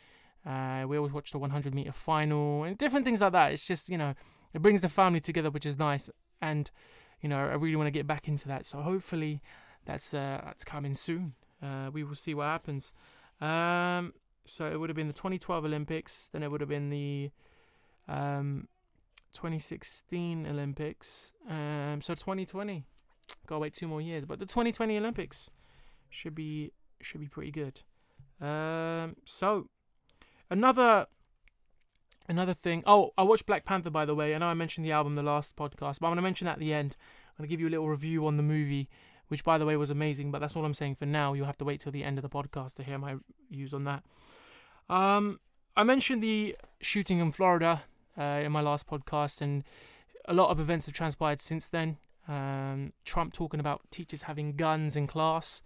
uh, 0.47 0.85
we 0.87 0.97
always 0.97 1.13
watch 1.13 1.33
the 1.33 1.39
100 1.39 1.75
meter 1.75 1.93
final, 1.93 2.65
and 2.65 2.77
different 2.79 3.05
things 3.05 3.21
like 3.21 3.33
that. 3.33 3.53
It's 3.53 3.67
just 3.67 3.89
you 3.89 3.99
know 3.99 4.15
it 4.53 4.63
brings 4.63 4.81
the 4.81 4.89
family 4.89 5.21
together, 5.21 5.51
which 5.51 5.67
is 5.67 5.79
nice. 5.79 6.11
And 6.41 6.71
you 7.21 7.29
know 7.29 7.39
I 7.39 7.55
really 7.55 7.77
want 7.77 7.87
to 7.87 7.93
get 7.93 8.07
back 8.07 8.29
into 8.29 8.49
that. 8.49 8.67
So 8.67 8.79
hopefully 8.79 9.41
that's 9.85 10.15
uh, 10.15 10.41
that's 10.45 10.65
coming 10.65 10.95
soon. 10.95 11.35
Uh, 11.63 11.91
we 11.93 12.05
will 12.05 12.15
see 12.15 12.35
what 12.35 12.45
happens. 12.45 12.95
Um, 13.41 14.13
so 14.45 14.67
it 14.67 14.79
would 14.79 14.91
have 14.91 14.97
been 14.97 15.07
the 15.07 15.15
2012 15.15 15.65
Olympics, 15.65 16.29
then 16.33 16.43
it 16.43 16.51
would 16.51 16.61
have 16.61 16.69
been 16.69 16.91
the 16.91 17.31
um, 18.09 18.69
2016 19.33 20.47
Olympics. 20.47 21.33
Um, 21.49 22.01
so 22.03 22.15
2020 22.15 22.85
Gotta 23.47 23.59
wait 23.59 23.75
two 23.75 23.89
more 23.89 24.01
years, 24.01 24.25
but 24.25 24.39
the 24.39 24.47
2020 24.47 24.97
Olympics 24.97 25.51
should 26.09 26.35
be 26.35 26.73
should 27.01 27.21
be 27.21 27.29
pretty 27.29 27.51
good. 27.51 27.83
Um, 28.41 29.17
so 29.25 29.69
another 30.55 31.07
another 32.29 32.55
thing. 32.55 32.83
Oh, 32.87 33.13
I 33.19 33.23
watched 33.23 33.45
Black 33.45 33.65
Panther 33.65 33.91
by 33.91 34.05
the 34.05 34.15
way. 34.15 34.35
I 34.35 34.39
know 34.39 34.47
I 34.47 34.55
mentioned 34.55 34.87
the 34.87 34.93
album 34.93 35.17
the 35.17 35.23
last 35.23 35.57
podcast, 35.57 35.99
but 36.01 36.07
I'm 36.07 36.13
gonna 36.13 36.23
mention 36.23 36.47
that 36.47 36.53
at 36.53 36.59
the 36.61 36.73
end. 36.73 36.97
I'm 37.31 37.43
gonna 37.43 37.49
give 37.49 37.61
you 37.61 37.69
a 37.69 37.75
little 37.75 37.89
review 37.89 38.27
on 38.27 38.37
the 38.37 38.43
movie, 38.43 38.89
which 39.29 39.45
by 39.45 39.59
the 39.59 39.67
way 39.67 39.77
was 39.77 39.91
amazing. 39.91 40.31
But 40.31 40.39
that's 40.41 40.57
all 40.57 40.65
I'm 40.65 40.75
saying 40.75 40.95
for 40.95 41.07
now. 41.07 41.35
You'll 41.35 41.47
have 41.47 41.59
to 41.59 41.65
wait 41.65 41.81
till 41.81 41.93
the 41.93 42.05
end 42.05 42.19
of 42.19 42.23
the 42.23 42.29
podcast 42.29 42.75
to 42.75 42.85
hear 42.85 42.99
my 42.99 43.17
views 43.51 43.75
on 43.75 43.85
that. 43.85 44.05
Um, 44.89 45.41
I 45.77 45.83
mentioned 45.83 46.23
the 46.23 46.57
shooting 46.81 47.19
in 47.19 47.33
Florida 47.33 47.83
uh, 48.17 48.41
in 48.45 48.53
my 48.53 48.61
last 48.61 48.87
podcast, 48.87 49.41
and 49.41 49.65
a 50.27 50.35
lot 50.35 50.51
of 50.51 50.61
events 50.61 50.87
have 50.87 50.95
transpired 50.95 51.41
since 51.41 51.69
then. 51.69 51.99
Um, 52.29 52.93
Trump 53.05 53.33
talking 53.33 53.61
about 53.61 53.83
teachers 53.91 54.23
having 54.23 54.57
guns 54.57 54.95
in 54.95 55.07
class, 55.09 55.63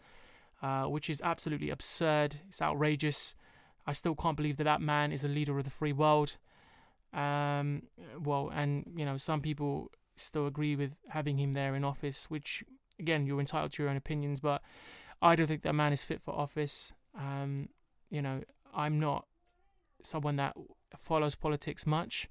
uh, 0.63 0.85
which 0.85 1.11
is 1.11 1.21
absolutely 1.21 1.69
absurd. 1.69 2.37
It's 2.49 2.63
outrageous. 2.63 3.35
I 3.89 3.93
still 3.93 4.15
can't 4.15 4.37
believe 4.37 4.59
that 4.59 4.65
that 4.65 4.83
man 4.83 5.13
is 5.13 5.25
a 5.25 5.29
leader 5.29 5.57
of 5.57 5.65
the 5.65 5.71
free 5.71 5.95
world. 5.95 6.37
Um, 7.15 7.85
well, 8.23 8.51
and 8.55 8.85
you 8.95 9.07
know, 9.07 9.17
some 9.17 9.41
people 9.41 9.91
still 10.15 10.47
agree 10.47 10.77
with 10.77 10.95
having 11.09 11.39
him 11.39 11.55
there 11.55 11.75
in 11.75 11.85
office, 11.85 12.27
which 12.29 12.63
again, 12.99 13.27
you're 13.27 13.41
entitled 13.41 13.73
to 13.73 13.83
your 13.83 13.89
own 13.91 13.97
opinions, 13.97 14.41
but 14.41 14.61
I 15.23 15.35
don't 15.37 15.47
think 15.47 15.63
that 15.63 15.73
man 15.73 15.95
is 15.95 16.03
fit 16.03 16.21
for 16.21 16.35
office. 16.35 16.93
Um, 17.19 17.71
you 18.11 18.21
know, 18.21 18.43
I'm 18.75 19.01
not 19.01 19.27
someone 20.03 20.37
that 20.37 20.55
follows 20.95 21.35
politics 21.35 21.87
much, 21.87 22.29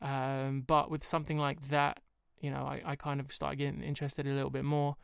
um, 0.00 0.62
but 0.64 0.92
with 0.92 1.02
something 1.02 1.38
like 1.38 1.70
that, 1.70 1.98
you 2.40 2.52
know, 2.52 2.62
I, 2.62 2.82
I 2.84 2.94
kind 2.94 3.18
of 3.18 3.32
started 3.32 3.56
getting 3.56 3.82
interested 3.82 4.28
a 4.28 4.30
little 4.30 4.50
bit 4.50 4.64
more. 4.64 4.96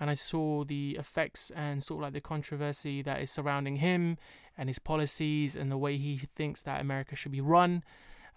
And 0.00 0.08
I 0.08 0.14
saw 0.14 0.64
the 0.64 0.96
effects 0.98 1.52
and 1.54 1.82
sort 1.82 1.98
of 1.98 2.02
like 2.04 2.12
the 2.14 2.20
controversy 2.22 3.02
that 3.02 3.20
is 3.20 3.30
surrounding 3.30 3.76
him 3.76 4.16
and 4.56 4.68
his 4.68 4.78
policies 4.78 5.54
and 5.54 5.70
the 5.70 5.76
way 5.76 5.98
he 5.98 6.16
thinks 6.34 6.62
that 6.62 6.80
America 6.80 7.14
should 7.14 7.32
be 7.32 7.42
run. 7.42 7.84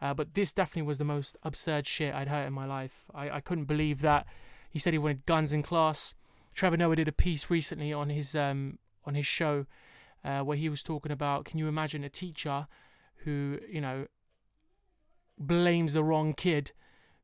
Uh, 0.02 0.14
but 0.14 0.34
this 0.34 0.52
definitely 0.52 0.82
was 0.82 0.98
the 0.98 1.06
most 1.06 1.38
absurd 1.44 1.88
shit 1.88 2.14
I'd 2.14 2.28
heard 2.28 2.46
in 2.46 2.54
my 2.54 2.66
life. 2.66 3.06
I, 3.16 3.30
I 3.30 3.40
couldn't 3.40 3.66
believe 3.66 4.02
that 4.02 4.26
he 4.70 4.78
said 4.78 4.92
he 4.92 5.00
wanted 5.00 5.26
guns 5.26 5.54
in 5.54 5.64
class. 5.64 6.14
Trevor 6.54 6.78
Noah 6.78 6.98
did 6.98 7.08
a 7.08 7.14
piece 7.14 7.50
recently 7.50 7.94
on 7.94 8.10
his 8.10 8.36
um, 8.36 8.80
on 9.06 9.16
his 9.16 9.26
show 9.26 9.66
uh, 10.24 10.42
where 10.42 10.58
he 10.58 10.70
was 10.70 10.84
talking 10.84 11.12
about 11.12 11.46
can 11.46 11.60
you 11.60 11.68
imagine 11.68 12.04
a 12.04 12.10
teacher 12.10 12.68
who 13.24 13.60
you 13.70 13.82
know 13.82 14.08
blames 15.38 15.94
the 15.94 16.04
wrong 16.04 16.34
kid 16.34 16.72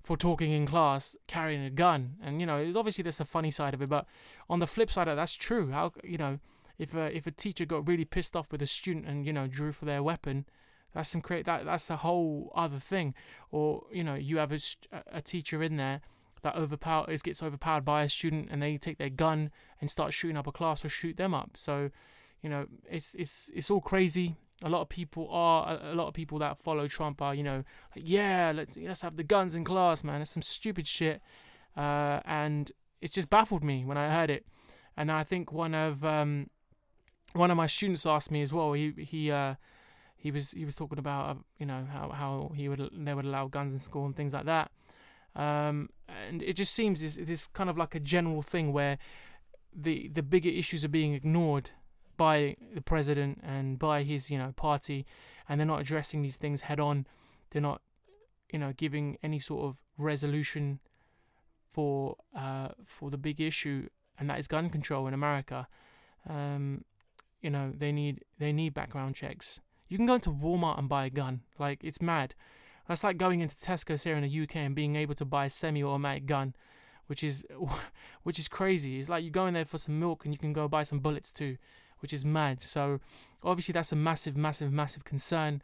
for 0.02 0.18
talking 0.18 0.52
in 0.52 0.66
class 0.66 1.16
carrying 1.28 1.64
a 1.64 1.70
gun. 1.70 2.16
And 2.22 2.40
you 2.40 2.48
know 2.48 2.72
obviously 2.76 3.04
there's 3.04 3.20
a 3.20 3.26
funny 3.26 3.52
side 3.52 3.74
of 3.74 3.82
it 3.82 3.90
but 3.90 4.06
on 4.50 4.60
the 4.60 4.68
flip 4.68 4.92
side 4.92 5.08
of 5.08 5.16
that, 5.16 5.22
that's 5.22 5.36
true. 5.36 5.72
How 5.72 5.94
you 6.04 6.18
know 6.18 6.40
if 6.78 6.96
a, 6.96 7.16
if 7.16 7.28
a 7.28 7.32
teacher 7.32 7.66
got 7.66 7.88
really 7.88 8.06
pissed 8.06 8.36
off 8.36 8.52
with 8.52 8.62
a 8.62 8.68
student 8.68 9.06
and 9.06 9.26
you 9.26 9.34
know 9.34 9.48
drew 9.48 9.72
for 9.72 9.86
their 9.86 10.02
weapon 10.02 10.46
that's 10.94 11.10
some 11.10 11.22
cra- 11.22 11.44
that 11.44 11.66
that's 11.66 11.90
a 11.90 11.98
whole 11.98 12.52
other 12.56 12.80
thing. 12.80 13.14
Or 13.52 13.84
you 13.92 14.04
know 14.04 14.16
you 14.16 14.38
have 14.38 14.52
a, 14.52 14.60
a 15.12 15.22
teacher 15.22 15.62
in 15.62 15.78
there 15.78 16.02
that 16.42 16.56
overpowers 16.56 17.22
gets 17.22 17.44
overpowered 17.44 17.86
by 17.86 18.04
a 18.04 18.10
student 18.10 18.48
and 18.50 18.62
they 18.62 18.78
take 18.78 18.98
their 18.98 19.10
gun 19.10 19.52
and 19.82 19.90
start 19.90 20.14
shooting 20.14 20.38
up 20.38 20.48
a 20.48 20.52
class 20.52 20.84
or 20.84 20.90
shoot 20.90 21.18
them 21.18 21.34
up. 21.34 21.52
So 21.56 21.92
you 22.42 22.50
know 22.50 22.68
it's 22.90 23.14
it's 23.16 23.50
it's 23.54 23.70
all 23.70 23.82
crazy 23.82 24.36
a 24.64 24.70
lot 24.70 24.82
of 24.82 24.90
people 24.90 25.28
are 25.32 25.80
a 25.82 25.96
lot 25.96 26.08
of 26.08 26.14
people 26.14 26.40
that 26.40 26.58
follow 26.58 26.88
Trump 26.88 27.22
are 27.22 27.34
you 27.34 27.44
know 27.44 27.64
like, 27.96 28.04
yeah 28.06 28.52
let's, 28.54 28.76
let's 28.76 29.02
have 29.02 29.16
the 29.16 29.24
guns 29.24 29.56
in 29.56 29.64
class 29.64 30.04
man. 30.04 30.22
It's 30.22 30.32
some 30.32 30.42
stupid 30.42 30.88
shit. 30.88 31.22
Uh, 31.78 32.20
and 32.26 32.72
it 33.02 33.12
just 33.12 33.30
baffled 33.30 33.64
me 33.64 33.86
when 33.86 33.98
I 33.98 34.10
heard 34.10 34.30
it. 34.30 34.46
And 34.98 35.12
I 35.12 35.24
think 35.24 35.52
one 35.54 35.74
of 35.74 36.04
um, 36.04 36.50
one 37.34 37.52
of 37.52 37.58
my 37.58 37.68
students 37.68 38.06
asked 38.06 38.32
me 38.32 38.42
as 38.42 38.54
well 38.54 38.74
he 38.74 38.94
he 38.98 39.32
uh, 39.32 39.56
he 40.18 40.32
was 40.32 40.52
he 40.52 40.66
was 40.66 40.76
talking 40.76 41.00
about 41.00 41.30
uh, 41.30 41.40
you 41.58 41.66
know 41.66 41.88
how 41.92 42.10
how 42.10 42.52
he 42.56 42.68
would 42.68 42.90
they 42.94 43.14
would 43.14 43.26
allow 43.26 43.48
guns 43.48 43.74
in 43.74 43.80
school 43.80 44.06
and 44.06 44.16
things 44.16 44.34
like 44.34 44.46
that. 44.46 44.72
Um, 45.36 45.90
and 46.28 46.42
it 46.42 46.56
just 46.56 46.74
seems 46.74 47.02
this, 47.02 47.16
this 47.16 47.48
kind 47.48 47.70
of 47.70 47.78
like 47.78 47.96
a 47.96 48.00
general 48.00 48.42
thing 48.42 48.74
where 48.74 48.98
the 49.74 50.10
the 50.10 50.24
bigger 50.24 50.50
issues 50.50 50.84
are 50.84 50.90
being 50.90 51.14
ignored 51.14 51.72
by 52.20 52.58
the 52.76 52.82
president 52.82 53.40
and 53.42 53.80
by 53.80 54.04
his 54.04 54.30
you 54.30 54.38
know 54.38 54.52
party, 54.58 55.06
and 55.48 55.58
they're 55.58 55.66
not 55.66 55.80
addressing 55.80 56.22
these 56.22 56.36
things 56.36 56.64
head 56.64 56.80
on. 56.80 57.08
They're 57.50 57.62
not 57.62 57.82
you 58.52 58.60
know 58.60 58.74
giving 58.76 59.18
any 59.24 59.40
sort 59.40 59.64
of 59.66 59.82
resolution 59.98 60.82
for 61.72 62.18
uh, 62.38 62.70
for 62.84 63.10
the 63.10 63.18
big 63.18 63.40
issue, 63.40 63.88
and 64.20 64.30
that 64.30 64.38
is 64.38 64.50
gun 64.50 64.70
control 64.70 65.08
in 65.08 65.14
America. 65.14 65.70
Um, 66.30 66.84
you 67.42 67.50
know 67.50 67.72
they 67.74 67.94
need 67.94 68.26
they 68.38 68.52
need 68.52 68.74
background 68.74 69.16
checks. 69.16 69.62
You 69.88 69.96
can 69.96 70.06
go 70.06 70.16
into 70.16 70.30
Walmart 70.30 70.78
and 70.78 70.90
buy 70.90 71.06
a 71.06 71.10
gun. 71.10 71.42
Like 71.58 71.80
it's 71.86 72.02
mad. 72.02 72.36
That's 72.90 73.04
like 73.04 73.18
going 73.18 73.40
into 73.40 73.56
Tesco's 73.56 74.04
here 74.04 74.18
in 74.18 74.24
the 74.24 74.42
UK 74.44 74.58
and 74.58 74.76
being 74.76 74.98
able 74.98 75.16
to 75.16 75.26
buy 75.26 75.46
a 75.46 75.50
semi-automatic 75.50 76.26
gun, 76.26 76.54
which 77.08 77.24
is 77.24 77.46
which 78.24 78.40
is 78.40 78.50
crazy. 78.50 79.00
It's 79.00 79.08
like 79.08 79.24
you 79.24 79.32
go 79.32 79.46
in 79.46 79.54
there 79.54 79.64
for 79.64 79.78
some 79.78 79.98
milk 80.02 80.26
and 80.26 80.34
you 80.34 80.38
can 80.38 80.52
go 80.52 80.68
buy 80.68 80.84
some 80.84 81.00
bullets 81.00 81.32
too 81.32 81.56
which 82.00 82.14
is 82.14 82.26
mad. 82.26 82.62
So 82.62 83.00
obviously 83.44 83.74
that's 83.74 83.92
a 83.92 83.96
massive, 83.96 84.36
massive, 84.36 84.72
massive 84.72 85.04
concern. 85.04 85.62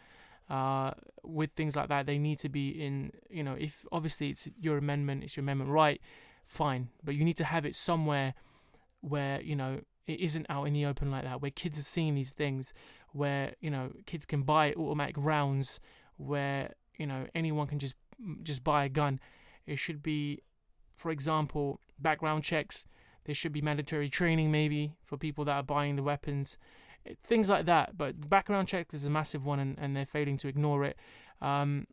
Uh, 0.50 0.92
with 1.24 1.52
things 1.56 1.76
like 1.76 1.90
that, 1.90 2.06
they 2.06 2.18
need 2.18 2.40
to 2.40 2.50
be 2.50 2.70
in. 2.70 3.12
You 3.30 3.44
know, 3.44 3.56
if 3.60 3.86
obviously 3.92 4.30
it's 4.30 4.48
your 4.60 4.78
amendment, 4.78 5.24
it's 5.24 5.36
your 5.36 5.42
amendment 5.42 5.72
right, 5.72 6.00
fine. 6.46 6.90
But 7.04 7.16
you 7.16 7.26
need 7.26 7.38
to 7.38 7.44
have 7.44 7.66
it 7.66 7.76
somewhere 7.76 8.36
where 9.02 9.42
you 9.42 9.56
know 9.56 9.82
it 10.08 10.20
isn't 10.20 10.46
out 10.50 10.66
in 10.66 10.74
the 10.74 10.86
open 10.86 11.10
like 11.10 11.24
that, 11.24 11.42
where 11.42 11.52
kids 11.52 11.80
are 11.80 11.84
seeing 11.84 12.14
these 12.14 12.32
things, 12.32 12.74
where 13.12 13.54
you 13.60 13.72
know 13.72 13.92
kids 14.06 14.26
can 14.26 14.44
buy 14.44 14.74
automatic 14.74 15.16
rounds, 15.18 15.80
where 16.18 16.74
you 16.98 17.08
know 17.08 17.26
anyone 17.34 17.66
can 17.66 17.80
just 17.80 17.96
just 18.44 18.64
buy 18.64 18.86
a 18.86 18.90
gun. 18.90 19.20
It 19.66 19.78
should 19.80 20.04
be, 20.04 20.42
for 20.96 21.10
example, 21.10 21.80
background 22.00 22.44
checks 22.44 22.86
there 23.26 23.36
should 23.36 23.52
be 23.52 23.62
mandatory 23.62 24.10
training 24.10 24.52
maybe 24.52 24.94
for 25.04 25.18
people 25.18 25.46
that 25.46 25.54
are 25.54 25.64
buying 25.64 25.96
the 25.96 26.04
weapons, 26.04 26.58
eh, 27.06 27.14
things 27.24 27.50
like 27.50 27.66
that. 27.66 27.98
But 27.98 28.30
background 28.30 28.68
checks 28.68 28.94
is 28.94 29.06
a 29.06 29.10
massive 29.10 29.46
one, 29.46 29.60
and, 29.60 29.78
and 29.80 29.96
they're 29.96 30.06
failing 30.06 30.38
to 30.38 30.48
ignore 30.48 30.84
it. 30.84 30.98
Um, 31.42 31.88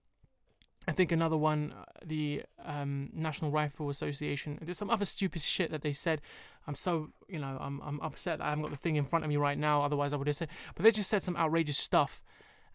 I 0.87 0.93
think 0.93 1.13
another 1.13 1.37
one, 1.37 1.73
uh, 1.79 1.85
the 2.05 2.43
um, 2.65 3.11
National 3.13 3.51
Rifle 3.53 3.89
Association. 3.89 4.59
There's 4.61 4.79
some 4.79 4.91
other 4.91 5.05
stupid 5.05 5.41
shit 5.41 5.71
that 5.71 5.83
they 5.83 5.93
said. 5.93 6.21
I'm 6.67 6.75
so, 6.75 7.11
you 7.29 7.39
know, 7.39 7.57
I'm 7.61 7.81
I'm 7.83 8.01
upset 8.01 8.39
that 8.39 8.47
I 8.47 8.51
haven't 8.51 8.65
got 8.65 8.73
the 8.73 8.79
thing 8.79 8.97
in 8.97 9.05
front 9.05 9.25
of 9.25 9.29
me 9.29 9.37
right 9.37 9.59
now. 9.59 9.83
Otherwise, 9.83 10.13
I 10.13 10.17
would 10.17 10.27
have 10.27 10.37
said. 10.37 10.49
But 10.75 10.83
they 10.83 10.91
just 10.91 11.09
said 11.09 11.23
some 11.23 11.37
outrageous 11.37 11.79
stuff. 11.79 12.21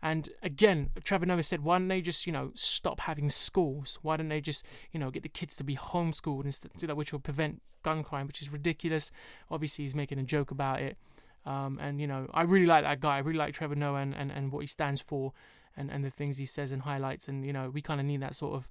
And 0.02 0.30
again, 0.44 0.90
Trevor 1.04 1.26
Noah 1.26 1.42
said, 1.42 1.64
why 1.64 1.80
don't 1.80 1.88
they 1.88 2.02
just, 2.02 2.28
you 2.28 2.34
know, 2.34 2.52
stop 2.54 3.00
having 3.00 3.30
schools? 3.30 3.98
Why 4.04 4.16
don't 4.16 4.30
they 4.30 4.42
just, 4.42 4.64
you 4.92 5.00
know, 5.00 5.10
get 5.10 5.24
the 5.24 5.30
kids 5.30 5.56
to 5.58 5.64
be 5.64 5.76
homeschooled 5.76 6.46
instead, 6.46 6.72
that, 6.80 6.96
which 6.96 7.12
will 7.12 7.20
prevent 7.20 7.62
gun 7.82 8.04
crime, 8.04 8.28
which 8.28 8.42
is 8.42 8.52
ridiculous. 8.52 9.12
Obviously, 9.50 9.86
he's 9.86 9.96
making 9.96 10.20
a 10.20 10.24
joke 10.24 10.52
about 10.52 10.82
it. 10.82 10.98
Um, 11.46 11.80
and, 11.82 12.00
you 12.00 12.08
know, 12.08 12.28
I 12.34 12.44
really 12.44 12.66
like 12.66 12.84
that 12.84 13.00
guy. 13.00 13.16
I 13.16 13.20
really 13.20 13.40
like 13.40 13.54
Trevor 13.54 13.76
Noah 13.76 14.02
and, 14.02 14.14
and, 14.14 14.32
and 14.32 14.52
what 14.52 14.60
he 14.60 14.68
stands 14.68 15.02
for 15.02 15.34
and, 15.76 15.90
and 15.90 16.04
the 16.04 16.12
things 16.12 16.38
he 16.38 16.46
says 16.46 16.72
and 16.72 16.84
highlights. 16.84 17.28
And, 17.28 17.46
you 17.46 17.54
know, 17.54 17.70
we 17.70 17.82
kind 17.82 18.00
of 18.00 18.06
need 18.06 18.22
that 18.22 18.36
sort 18.36 18.56
of 18.56 18.70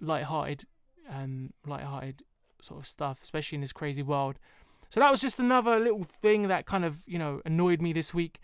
light-hearted, 0.00 0.64
um, 1.08 1.52
light-hearted 1.66 2.22
sort 2.60 2.80
of 2.80 2.86
stuff, 2.86 3.20
especially 3.22 3.56
in 3.56 3.62
this 3.62 3.72
crazy 3.72 4.02
world. 4.02 4.38
So 4.90 5.00
that 5.00 5.10
was 5.10 5.20
just 5.20 5.38
another 5.38 5.78
little 5.78 6.02
thing 6.02 6.48
that 6.48 6.66
kind 6.66 6.84
of, 6.84 7.02
you 7.06 7.18
know, 7.18 7.40
annoyed 7.44 7.80
me 7.80 7.92
this 7.92 8.12
week 8.12 8.40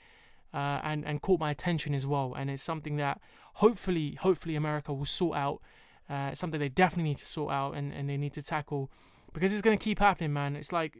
uh, 0.55 0.81
and 0.85 1.05
and 1.05 1.21
caught 1.21 1.41
my 1.41 1.51
attention 1.51 1.95
as 1.95 2.07
well. 2.07 2.33
And 2.37 2.49
it's 2.49 2.63
something 2.63 2.97
that 2.97 3.21
hopefully 3.55 4.17
hopefully 4.21 4.55
America 4.57 4.93
will 4.95 5.05
sort 5.05 5.37
out. 5.37 5.61
Uh, 6.09 6.35
something 6.35 6.61
they 6.61 6.69
definitely 6.69 7.09
need 7.09 7.17
to 7.17 7.25
sort 7.25 7.51
out 7.51 7.75
and, 7.75 7.91
and 7.91 8.11
they 8.11 8.19
need 8.19 8.35
to 8.35 8.43
tackle 8.43 8.91
because 9.33 9.55
it's 9.55 9.63
going 9.63 9.77
to 9.77 9.83
keep 9.83 9.99
happening, 9.99 10.35
man. 10.35 10.55
It's 10.55 10.71
like 10.71 10.99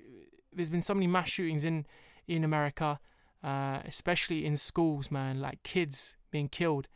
there's 0.53 0.71
been 0.71 0.83
so 0.83 0.95
many 0.95 1.07
mass 1.07 1.29
shootings 1.29 1.65
in 1.65 1.87
in 2.27 2.43
America, 2.43 2.99
uh, 3.43 3.79
especially 3.87 4.45
in 4.45 4.57
schools, 4.57 5.11
man. 5.11 5.41
Like 5.41 5.63
kids 5.63 6.17
being 6.31 6.49
killed. 6.49 6.89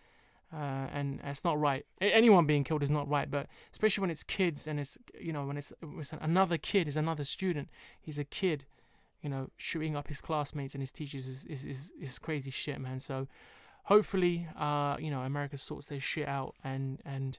Uh, 0.50 0.88
and 0.94 1.20
it's 1.24 1.44
not 1.44 1.60
right. 1.60 1.84
Anyone 2.00 2.46
being 2.46 2.64
killed 2.64 2.82
is 2.82 2.90
not 2.90 3.06
right, 3.06 3.30
but 3.30 3.48
especially 3.70 4.00
when 4.00 4.10
it's 4.10 4.24
kids 4.24 4.66
and 4.66 4.80
it's 4.80 4.96
you 5.20 5.30
know 5.30 5.44
when 5.44 5.58
it's, 5.58 5.74
it's 5.98 6.14
another 6.14 6.56
kid 6.56 6.88
is 6.88 6.96
another 6.96 7.24
student. 7.24 7.68
He's 8.00 8.18
a 8.18 8.24
kid, 8.24 8.64
you 9.22 9.28
know, 9.28 9.50
shooting 9.56 9.96
up 9.96 10.08
his 10.08 10.20
classmates 10.20 10.74
and 10.74 10.82
his 10.82 10.92
teachers 10.92 11.26
is 11.26 11.44
is, 11.44 11.64
is, 11.64 11.92
is 12.00 12.18
crazy 12.18 12.50
shit, 12.50 12.80
man. 12.80 13.00
So 13.00 13.26
hopefully, 13.84 14.46
uh, 14.56 14.96
you 14.98 15.10
know, 15.10 15.20
America 15.22 15.58
sorts 15.58 15.88
their 15.88 16.00
shit 16.00 16.28
out 16.28 16.54
and 16.62 17.00
and 17.04 17.38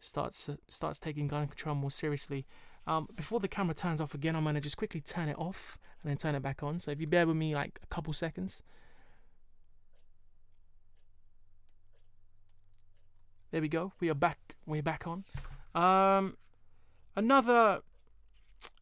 starts 0.00 0.48
uh, 0.48 0.56
starts 0.68 0.98
taking 0.98 1.28
gun 1.28 1.46
control 1.46 1.74
more 1.74 1.90
seriously. 1.90 2.46
Um, 2.86 3.08
before 3.14 3.40
the 3.40 3.48
camera 3.48 3.74
turns 3.74 4.00
off 4.00 4.14
again, 4.14 4.34
I'm 4.36 4.44
gonna 4.44 4.60
just 4.60 4.76
quickly 4.76 5.00
turn 5.00 5.28
it 5.28 5.38
off 5.38 5.78
and 6.02 6.10
then 6.10 6.16
turn 6.16 6.34
it 6.34 6.42
back 6.42 6.62
on. 6.62 6.78
So 6.78 6.90
if 6.90 7.00
you 7.00 7.06
bear 7.06 7.26
with 7.26 7.36
me 7.36 7.54
like 7.54 7.80
a 7.82 7.86
couple 7.86 8.12
seconds. 8.12 8.62
There 13.50 13.62
we 13.62 13.68
go. 13.68 13.92
We 13.98 14.10
are 14.10 14.14
back. 14.14 14.56
We're 14.66 14.82
back 14.82 15.06
on. 15.06 15.24
Um, 15.74 16.36
another 17.16 17.80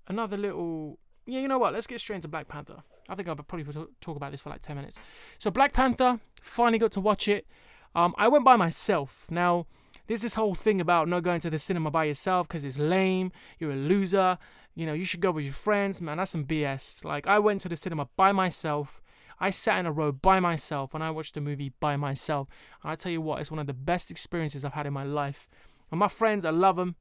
another 0.09 0.37
little 0.37 0.99
yeah, 1.27 1.41
you 1.41 1.49
know 1.49 1.59
what? 1.59 1.73
Let's 1.73 1.87
get 1.87 2.01
straight 2.01 2.17
into 2.17 2.29
Black 2.29 2.49
Panther. 2.49 2.83
I 3.09 3.15
think 3.15 3.29
I'll 3.29 3.37
probably 3.37 3.65
talk 4.01 4.17
about 4.17 4.31
this 4.31 4.41
for 4.41 4.51
like 4.51 4.61
10 4.61 4.77
minutes. 4.77 4.99
So, 5.39 5.51
Black 5.51 5.73
Panther, 5.73 6.21
finally 6.41 6.79
got 6.79 6.93
to 6.93 7.01
watch 7.01 7.29
it. 7.29 7.47
Um, 7.95 8.15
I 8.17 8.29
went 8.29 8.45
by 8.45 8.57
myself. 8.57 9.27
Now, 9.31 9.67
there's 10.07 10.23
this 10.23 10.35
whole 10.35 10.55
thing 10.55 10.81
about 10.81 11.09
not 11.09 11.23
going 11.23 11.41
to 11.41 11.51
the 11.51 11.59
cinema 11.59 11.91
by 11.91 12.05
yourself 12.05 12.47
because 12.47 12.65
it's 12.65 12.79
lame, 12.79 13.33
you're 13.59 13.73
a 13.73 13.77
loser, 13.77 14.39
you 14.75 14.87
know, 14.87 14.93
you 14.93 15.05
should 15.05 15.21
go 15.21 15.31
with 15.31 15.45
your 15.45 15.55
friends. 15.55 16.01
Man, 16.01 16.19
that's 16.19 16.31
some 16.31 16.45
BS. 16.45 17.05
Like, 17.05 17.27
I 17.27 17.39
went 17.39 17.61
to 17.63 17.69
the 17.69 17.77
cinema 17.77 18.09
by 18.17 18.33
myself. 18.33 19.01
I 19.41 19.51
sat 19.51 19.79
in 19.79 19.87
a 19.87 19.93
row 19.93 20.13
by 20.13 20.41
myself 20.41 20.95
and 20.95 21.03
I 21.03 21.11
watched 21.11 21.35
the 21.35 21.41
movie 21.41 21.73
by 21.81 21.97
myself. 21.97 22.49
And 22.83 22.93
I 22.93 22.95
tell 22.95 23.13
you 23.13 23.21
what, 23.21 23.41
it's 23.41 23.51
one 23.51 23.59
of 23.59 23.67
the 23.67 23.75
best 23.75 24.11
experiences 24.11 24.65
I've 24.65 24.75
had 24.75 24.87
in 24.87 24.93
my 24.93 25.05
life. 25.05 25.49
And 25.91 25.99
my 25.99 26.09
friends, 26.09 26.45
I 26.45 26.51
love 26.51 26.77
them. 26.77 26.97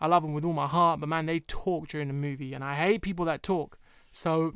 I 0.00 0.06
love 0.06 0.22
them 0.22 0.32
with 0.32 0.44
all 0.44 0.52
my 0.52 0.66
heart, 0.66 1.00
but 1.00 1.08
man, 1.08 1.26
they 1.26 1.40
talk 1.40 1.88
during 1.88 2.08
the 2.08 2.14
movie, 2.14 2.54
and 2.54 2.62
I 2.62 2.74
hate 2.74 3.02
people 3.02 3.24
that 3.24 3.42
talk. 3.42 3.78
So 4.10 4.54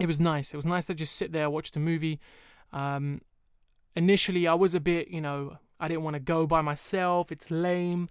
it 0.00 0.06
was 0.06 0.18
nice. 0.18 0.52
It 0.52 0.56
was 0.56 0.66
nice 0.66 0.86
to 0.86 0.94
just 0.94 1.14
sit 1.14 1.32
there, 1.32 1.48
watch 1.48 1.72
the 1.72 1.80
movie. 1.80 2.20
Um, 2.72 3.20
initially, 3.94 4.46
I 4.46 4.54
was 4.54 4.74
a 4.74 4.80
bit, 4.80 5.08
you 5.08 5.20
know, 5.20 5.58
I 5.78 5.88
didn't 5.88 6.02
want 6.02 6.14
to 6.14 6.20
go 6.20 6.46
by 6.46 6.60
myself. 6.60 7.32
It's 7.32 7.50
lame. 7.50 8.08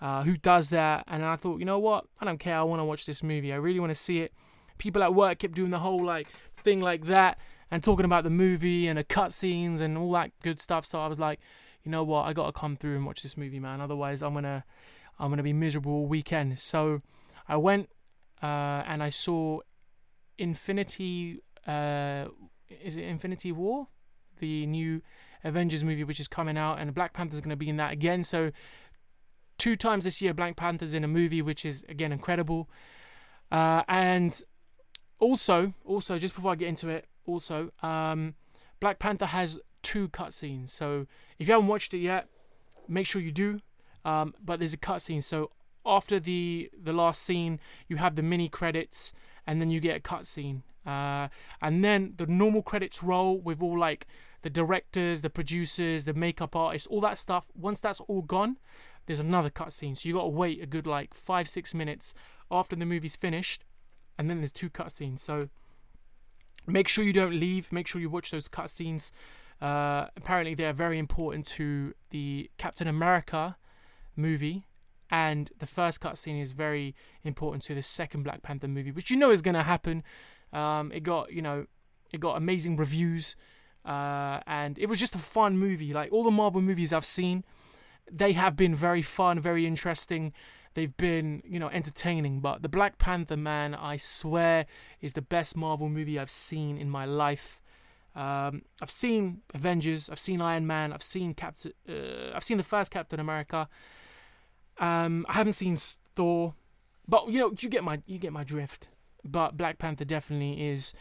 Uh, 0.00 0.22
who 0.22 0.36
does 0.36 0.70
that? 0.70 1.04
And 1.06 1.24
I 1.24 1.36
thought, 1.36 1.60
you 1.60 1.64
know 1.64 1.78
what? 1.78 2.06
I 2.20 2.24
don't 2.24 2.38
care. 2.38 2.58
I 2.58 2.62
want 2.62 2.80
to 2.80 2.84
watch 2.84 3.06
this 3.06 3.22
movie. 3.22 3.52
I 3.52 3.56
really 3.56 3.80
want 3.80 3.90
to 3.90 3.94
see 3.94 4.20
it. 4.20 4.32
People 4.78 5.02
at 5.02 5.14
work 5.14 5.38
kept 5.38 5.54
doing 5.54 5.70
the 5.70 5.78
whole 5.78 6.04
like 6.04 6.28
thing 6.56 6.80
like 6.80 7.06
that 7.06 7.38
and 7.70 7.82
talking 7.82 8.04
about 8.04 8.24
the 8.24 8.30
movie 8.30 8.88
and 8.88 8.98
the 8.98 9.04
cutscenes 9.04 9.80
and 9.80 9.96
all 9.96 10.12
that 10.12 10.32
good 10.42 10.60
stuff. 10.60 10.84
So 10.84 11.00
I 11.00 11.06
was 11.06 11.18
like, 11.18 11.38
you 11.84 11.90
know 11.90 12.02
what? 12.02 12.22
I 12.22 12.32
got 12.32 12.46
to 12.46 12.52
come 12.52 12.76
through 12.76 12.96
and 12.96 13.06
watch 13.06 13.22
this 13.22 13.36
movie, 13.36 13.60
man. 13.60 13.80
Otherwise, 13.80 14.22
I'm 14.22 14.34
gonna 14.34 14.64
I'm 15.18 15.28
going 15.28 15.38
to 15.38 15.42
be 15.42 15.52
miserable 15.52 15.92
all 15.92 16.06
weekend. 16.06 16.58
So 16.58 17.02
I 17.48 17.56
went 17.56 17.88
uh, 18.42 18.82
and 18.86 19.02
I 19.02 19.08
saw 19.10 19.60
Infinity. 20.38 21.40
Uh, 21.66 22.26
is 22.82 22.96
it 22.96 23.04
Infinity 23.04 23.52
War? 23.52 23.88
The 24.40 24.66
new 24.66 25.02
Avengers 25.44 25.84
movie 25.84 26.04
which 26.04 26.20
is 26.20 26.28
coming 26.28 26.58
out, 26.58 26.78
and 26.78 26.92
Black 26.94 27.12
Panther's 27.12 27.40
going 27.40 27.50
to 27.50 27.56
be 27.56 27.68
in 27.68 27.76
that 27.76 27.92
again. 27.92 28.24
So 28.24 28.50
two 29.58 29.76
times 29.76 30.04
this 30.04 30.20
year, 30.20 30.34
Black 30.34 30.56
Panther's 30.56 30.94
in 30.94 31.04
a 31.04 31.08
movie 31.08 31.42
which 31.42 31.64
is 31.64 31.84
again 31.88 32.12
incredible. 32.12 32.68
Uh, 33.52 33.82
and 33.88 34.42
also, 35.20 35.74
also 35.84 36.18
just 36.18 36.34
before 36.34 36.52
I 36.52 36.54
get 36.56 36.68
into 36.68 36.88
it, 36.88 37.06
also, 37.26 37.70
um, 37.82 38.34
Black 38.80 38.98
Panther 38.98 39.26
has 39.26 39.58
two 39.82 40.08
cutscenes. 40.08 40.70
So 40.70 41.06
if 41.38 41.48
you 41.48 41.54
haven't 41.54 41.68
watched 41.68 41.94
it 41.94 41.98
yet, 41.98 42.28
make 42.88 43.06
sure 43.06 43.22
you 43.22 43.32
do. 43.32 43.60
Um, 44.04 44.34
but 44.44 44.58
there's 44.58 44.74
a 44.74 44.78
cutscene. 44.78 45.22
So 45.22 45.50
after 45.86 46.18
the 46.20 46.70
the 46.80 46.92
last 46.92 47.22
scene, 47.22 47.60
you 47.88 47.96
have 47.96 48.16
the 48.16 48.22
mini 48.22 48.48
credits, 48.48 49.12
and 49.46 49.60
then 49.60 49.70
you 49.70 49.80
get 49.80 49.96
a 49.96 50.00
cutscene. 50.00 50.62
Uh, 50.86 51.28
and 51.62 51.82
then 51.82 52.14
the 52.16 52.26
normal 52.26 52.62
credits 52.62 53.02
roll 53.02 53.38
with 53.38 53.62
all 53.62 53.78
like 53.78 54.06
the 54.42 54.50
directors, 54.50 55.22
the 55.22 55.30
producers, 55.30 56.04
the 56.04 56.12
makeup 56.12 56.54
artists, 56.54 56.86
all 56.88 57.00
that 57.00 57.16
stuff. 57.16 57.46
Once 57.54 57.80
that's 57.80 58.00
all 58.00 58.20
gone, 58.20 58.58
there's 59.06 59.20
another 59.20 59.50
cutscene. 59.50 59.96
So 59.96 60.08
you 60.08 60.14
got 60.14 60.22
to 60.22 60.28
wait 60.28 60.62
a 60.62 60.66
good 60.66 60.86
like 60.86 61.14
five 61.14 61.48
six 61.48 61.72
minutes 61.74 62.14
after 62.50 62.76
the 62.76 62.86
movie's 62.86 63.16
finished, 63.16 63.64
and 64.18 64.28
then 64.28 64.38
there's 64.38 64.52
two 64.52 64.70
cutscenes. 64.70 65.20
So 65.20 65.48
make 66.66 66.88
sure 66.88 67.04
you 67.04 67.12
don't 67.12 67.38
leave. 67.38 67.72
Make 67.72 67.86
sure 67.86 68.00
you 68.00 68.10
watch 68.10 68.30
those 68.30 68.48
cutscenes. 68.48 69.10
Uh, 69.60 70.08
apparently, 70.16 70.54
they're 70.54 70.72
very 70.74 70.98
important 70.98 71.46
to 71.46 71.94
the 72.10 72.50
Captain 72.58 72.88
America 72.88 73.56
movie, 74.16 74.66
and 75.10 75.50
the 75.58 75.66
first 75.66 76.00
cutscene 76.00 76.40
is 76.40 76.52
very 76.52 76.94
important 77.22 77.62
to 77.64 77.74
the 77.74 77.82
second 77.82 78.22
Black 78.22 78.42
Panther 78.42 78.68
movie, 78.68 78.90
which 78.90 79.10
you 79.10 79.16
know 79.16 79.30
is 79.30 79.42
going 79.42 79.54
to 79.54 79.62
happen. 79.62 80.02
Um, 80.52 80.92
it 80.92 81.02
got 81.02 81.32
you 81.32 81.42
know, 81.42 81.66
it 82.12 82.20
got 82.20 82.36
amazing 82.36 82.76
reviews, 82.76 83.36
uh, 83.84 84.40
and 84.46 84.78
it 84.78 84.86
was 84.86 85.00
just 85.00 85.14
a 85.14 85.18
fun 85.18 85.58
movie. 85.58 85.92
Like 85.92 86.12
all 86.12 86.24
the 86.24 86.30
Marvel 86.30 86.60
movies 86.60 86.92
I've 86.92 87.04
seen, 87.04 87.44
they 88.10 88.32
have 88.32 88.56
been 88.56 88.74
very 88.74 89.02
fun, 89.02 89.40
very 89.40 89.66
interesting. 89.66 90.32
They've 90.74 90.96
been, 90.96 91.42
you 91.44 91.60
know, 91.60 91.68
entertaining. 91.68 92.40
But 92.40 92.62
the 92.62 92.68
Black 92.68 92.98
Panther, 92.98 93.36
man, 93.36 93.74
I 93.74 93.96
swear, 93.96 94.66
is 95.00 95.12
the 95.12 95.22
best 95.22 95.56
Marvel 95.56 95.88
movie 95.88 96.18
I've 96.18 96.30
seen 96.30 96.76
in 96.78 96.90
my 96.90 97.04
life. 97.04 97.62
Um, 98.16 98.62
I've 98.80 98.90
seen 98.90 99.42
Avengers, 99.54 100.08
I've 100.08 100.20
seen 100.20 100.40
Iron 100.40 100.66
Man, 100.66 100.92
I've 100.92 101.02
seen 101.02 101.34
Captain, 101.34 101.72
uh, 101.88 102.34
I've 102.34 102.44
seen 102.44 102.58
the 102.58 102.64
first 102.64 102.90
Captain 102.92 103.18
America. 103.18 103.68
Um, 104.78 105.24
I 105.28 105.34
haven't 105.34 105.52
seen 105.52 105.76
Thor, 106.16 106.54
but 107.06 107.28
you 107.28 107.38
know, 107.38 107.52
you 107.58 107.68
get 107.68 107.84
my 107.84 108.00
you 108.06 108.18
get 108.18 108.32
my 108.32 108.44
drift. 108.44 108.88
But 109.24 109.56
Black 109.56 109.78
Panther 109.78 110.04
definitely 110.04 110.68
is 110.68 110.92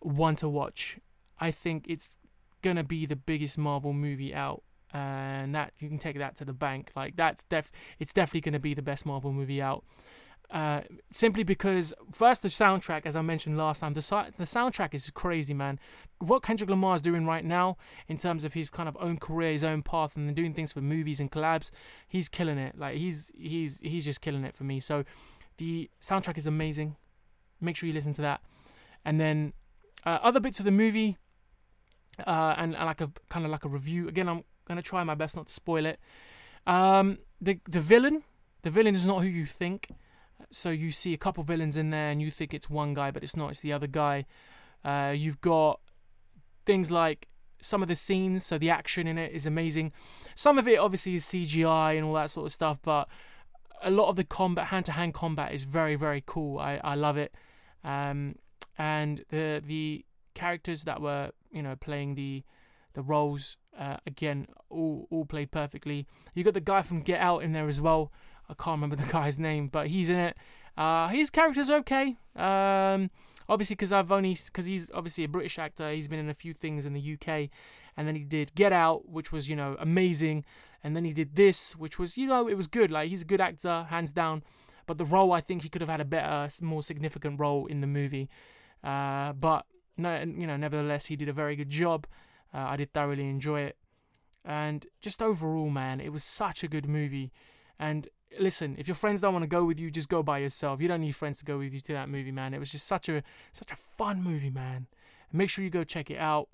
one 0.00 0.36
to 0.36 0.48
watch. 0.48 0.98
I 1.38 1.50
think 1.50 1.84
it's 1.88 2.16
gonna 2.62 2.84
be 2.84 3.06
the 3.06 3.16
biggest 3.16 3.58
Marvel 3.58 3.92
movie 3.92 4.34
out, 4.34 4.62
and 4.92 5.54
that 5.54 5.72
you 5.78 5.88
can 5.88 5.98
take 5.98 6.18
that 6.18 6.36
to 6.36 6.44
the 6.44 6.52
bank. 6.52 6.92
Like 6.96 7.16
that's 7.16 7.42
def, 7.44 7.70
it's 7.98 8.12
definitely 8.12 8.42
gonna 8.42 8.60
be 8.60 8.74
the 8.74 8.82
best 8.82 9.04
Marvel 9.04 9.32
movie 9.32 9.60
out. 9.60 9.84
Uh, 10.50 10.82
simply 11.12 11.42
because 11.42 11.92
first 12.12 12.42
the 12.42 12.48
soundtrack, 12.48 13.02
as 13.04 13.16
I 13.16 13.22
mentioned 13.22 13.58
last 13.58 13.80
time, 13.80 13.94
the 13.94 14.00
the 14.36 14.44
soundtrack 14.44 14.94
is 14.94 15.10
crazy, 15.10 15.54
man. 15.54 15.80
What 16.18 16.42
Kendrick 16.42 16.70
Lamar 16.70 16.94
is 16.94 17.00
doing 17.00 17.26
right 17.26 17.44
now 17.44 17.76
in 18.06 18.16
terms 18.16 18.44
of 18.44 18.54
his 18.54 18.70
kind 18.70 18.88
of 18.88 18.96
own 19.00 19.16
career, 19.16 19.52
his 19.52 19.64
own 19.64 19.82
path, 19.82 20.16
and 20.16 20.34
doing 20.36 20.54
things 20.54 20.72
for 20.72 20.80
movies 20.80 21.18
and 21.18 21.30
collabs, 21.32 21.70
he's 22.06 22.28
killing 22.28 22.58
it. 22.58 22.78
Like 22.78 22.96
he's 22.96 23.32
he's 23.36 23.80
he's 23.80 24.04
just 24.04 24.20
killing 24.20 24.44
it 24.44 24.54
for 24.54 24.62
me. 24.62 24.78
So 24.78 25.04
the 25.56 25.90
soundtrack 26.00 26.38
is 26.38 26.46
amazing. 26.46 26.96
Make 27.60 27.76
sure 27.76 27.88
you 27.88 27.92
listen 27.92 28.12
to 28.14 28.22
that, 28.22 28.40
and 29.04 29.20
then 29.20 29.52
uh, 30.04 30.18
other 30.22 30.38
bits 30.38 30.60
of 30.60 30.64
the 30.64 30.70
movie, 30.70 31.16
uh, 32.24 32.54
and, 32.56 32.76
and 32.76 32.86
like 32.86 33.00
a 33.00 33.10
kind 33.30 33.44
of 33.44 33.50
like 33.50 33.64
a 33.64 33.68
review. 33.68 34.06
Again, 34.06 34.28
I'm 34.28 34.44
gonna 34.68 34.82
try 34.82 35.02
my 35.02 35.16
best 35.16 35.34
not 35.34 35.48
to 35.48 35.52
spoil 35.52 35.86
it. 35.86 35.98
Um, 36.68 37.18
the 37.40 37.58
the 37.68 37.80
villain, 37.80 38.22
the 38.62 38.70
villain 38.70 38.94
is 38.94 39.06
not 39.06 39.22
who 39.22 39.28
you 39.28 39.44
think. 39.44 39.88
So 40.50 40.70
you 40.70 40.92
see 40.92 41.12
a 41.12 41.18
couple 41.18 41.42
villains 41.42 41.76
in 41.76 41.90
there, 41.90 42.10
and 42.10 42.20
you 42.20 42.30
think 42.30 42.54
it's 42.54 42.70
one 42.70 42.94
guy, 42.94 43.10
but 43.10 43.22
it's 43.22 43.36
not. 43.36 43.50
It's 43.50 43.60
the 43.60 43.72
other 43.72 43.86
guy. 43.86 44.26
Uh, 44.84 45.12
you've 45.16 45.40
got 45.40 45.80
things 46.64 46.90
like 46.90 47.28
some 47.60 47.82
of 47.82 47.88
the 47.88 47.96
scenes, 47.96 48.44
so 48.44 48.58
the 48.58 48.70
action 48.70 49.06
in 49.06 49.18
it 49.18 49.32
is 49.32 49.46
amazing. 49.46 49.92
Some 50.34 50.58
of 50.58 50.68
it 50.68 50.78
obviously 50.78 51.14
is 51.14 51.24
CGI 51.24 51.96
and 51.96 52.04
all 52.04 52.14
that 52.14 52.30
sort 52.30 52.46
of 52.46 52.52
stuff, 52.52 52.78
but 52.82 53.08
a 53.82 53.90
lot 53.90 54.08
of 54.08 54.16
the 54.16 54.24
combat, 54.24 54.66
hand-to-hand 54.66 55.14
combat, 55.14 55.52
is 55.52 55.64
very, 55.64 55.96
very 55.96 56.22
cool. 56.26 56.58
I, 56.58 56.80
I 56.82 56.94
love 56.94 57.16
it. 57.16 57.34
Um, 57.84 58.36
and 58.78 59.24
the 59.30 59.62
the 59.64 60.04
characters 60.34 60.84
that 60.84 61.00
were 61.00 61.30
you 61.50 61.62
know 61.62 61.74
playing 61.76 62.14
the 62.14 62.42
the 62.92 63.02
roles 63.02 63.56
uh, 63.78 63.96
again 64.06 64.46
all 64.68 65.06
all 65.10 65.24
played 65.24 65.50
perfectly. 65.50 66.06
You 66.34 66.44
got 66.44 66.54
the 66.54 66.60
guy 66.60 66.82
from 66.82 67.00
Get 67.00 67.20
Out 67.20 67.42
in 67.42 67.52
there 67.52 67.68
as 67.68 67.80
well. 67.80 68.12
I 68.48 68.54
can't 68.54 68.80
remember 68.80 68.96
the 69.02 69.10
guy's 69.10 69.38
name, 69.38 69.68
but 69.68 69.88
he's 69.88 70.08
in 70.08 70.18
it. 70.18 70.36
Uh, 70.76 71.08
his 71.08 71.30
character's 71.30 71.70
okay. 71.70 72.16
Um, 72.34 73.10
obviously, 73.48 73.76
because 73.76 73.92
I've 73.92 74.12
only 74.12 74.36
because 74.44 74.66
he's 74.66 74.90
obviously 74.92 75.24
a 75.24 75.28
British 75.28 75.58
actor. 75.58 75.90
He's 75.90 76.08
been 76.08 76.18
in 76.18 76.28
a 76.28 76.34
few 76.34 76.52
things 76.52 76.86
in 76.86 76.92
the 76.92 77.14
UK, 77.14 77.50
and 77.96 78.06
then 78.06 78.14
he 78.14 78.24
did 78.24 78.54
Get 78.54 78.72
Out, 78.72 79.08
which 79.08 79.32
was 79.32 79.48
you 79.48 79.56
know 79.56 79.76
amazing, 79.78 80.44
and 80.84 80.94
then 80.94 81.04
he 81.04 81.12
did 81.12 81.34
this, 81.34 81.74
which 81.76 81.98
was 81.98 82.16
you 82.16 82.28
know 82.28 82.48
it 82.48 82.54
was 82.54 82.66
good. 82.66 82.90
Like 82.90 83.08
he's 83.08 83.22
a 83.22 83.26
good 83.26 83.40
actor, 83.40 83.86
hands 83.88 84.12
down. 84.12 84.42
But 84.86 84.98
the 84.98 85.04
role, 85.04 85.32
I 85.32 85.40
think 85.40 85.62
he 85.62 85.68
could 85.68 85.80
have 85.80 85.90
had 85.90 86.00
a 86.00 86.04
better, 86.04 86.48
more 86.62 86.82
significant 86.82 87.40
role 87.40 87.66
in 87.66 87.80
the 87.80 87.88
movie. 87.88 88.28
Uh, 88.84 89.32
but 89.32 89.66
no, 89.96 90.20
you 90.20 90.46
know, 90.46 90.56
nevertheless, 90.56 91.06
he 91.06 91.16
did 91.16 91.28
a 91.28 91.32
very 91.32 91.56
good 91.56 91.70
job. 91.70 92.06
Uh, 92.54 92.58
I 92.58 92.76
did 92.76 92.92
thoroughly 92.92 93.28
enjoy 93.28 93.62
it, 93.62 93.76
and 94.44 94.86
just 95.00 95.20
overall, 95.22 95.70
man, 95.70 96.00
it 96.00 96.12
was 96.12 96.22
such 96.22 96.62
a 96.62 96.68
good 96.68 96.86
movie. 96.86 97.32
And 97.78 98.08
listen, 98.38 98.76
if 98.78 98.88
your 98.88 98.94
friends 98.94 99.20
don't 99.20 99.32
want 99.32 99.42
to 99.42 99.48
go 99.48 99.64
with 99.64 99.78
you, 99.78 99.90
just 99.90 100.08
go 100.08 100.22
by 100.22 100.38
yourself. 100.38 100.80
You 100.80 100.88
don't 100.88 101.00
need 101.00 101.16
friends 101.16 101.38
to 101.38 101.44
go 101.44 101.58
with 101.58 101.72
you 101.72 101.80
to 101.80 101.92
that 101.92 102.08
movie, 102.08 102.32
man. 102.32 102.54
It 102.54 102.58
was 102.58 102.72
just 102.72 102.86
such 102.86 103.08
a 103.08 103.22
such 103.52 103.70
a 103.70 103.76
fun 103.76 104.22
movie, 104.22 104.50
man. 104.50 104.86
And 105.30 105.38
make 105.38 105.50
sure 105.50 105.64
you 105.64 105.70
go 105.70 105.84
check 105.84 106.10
it 106.10 106.18
out, 106.18 106.48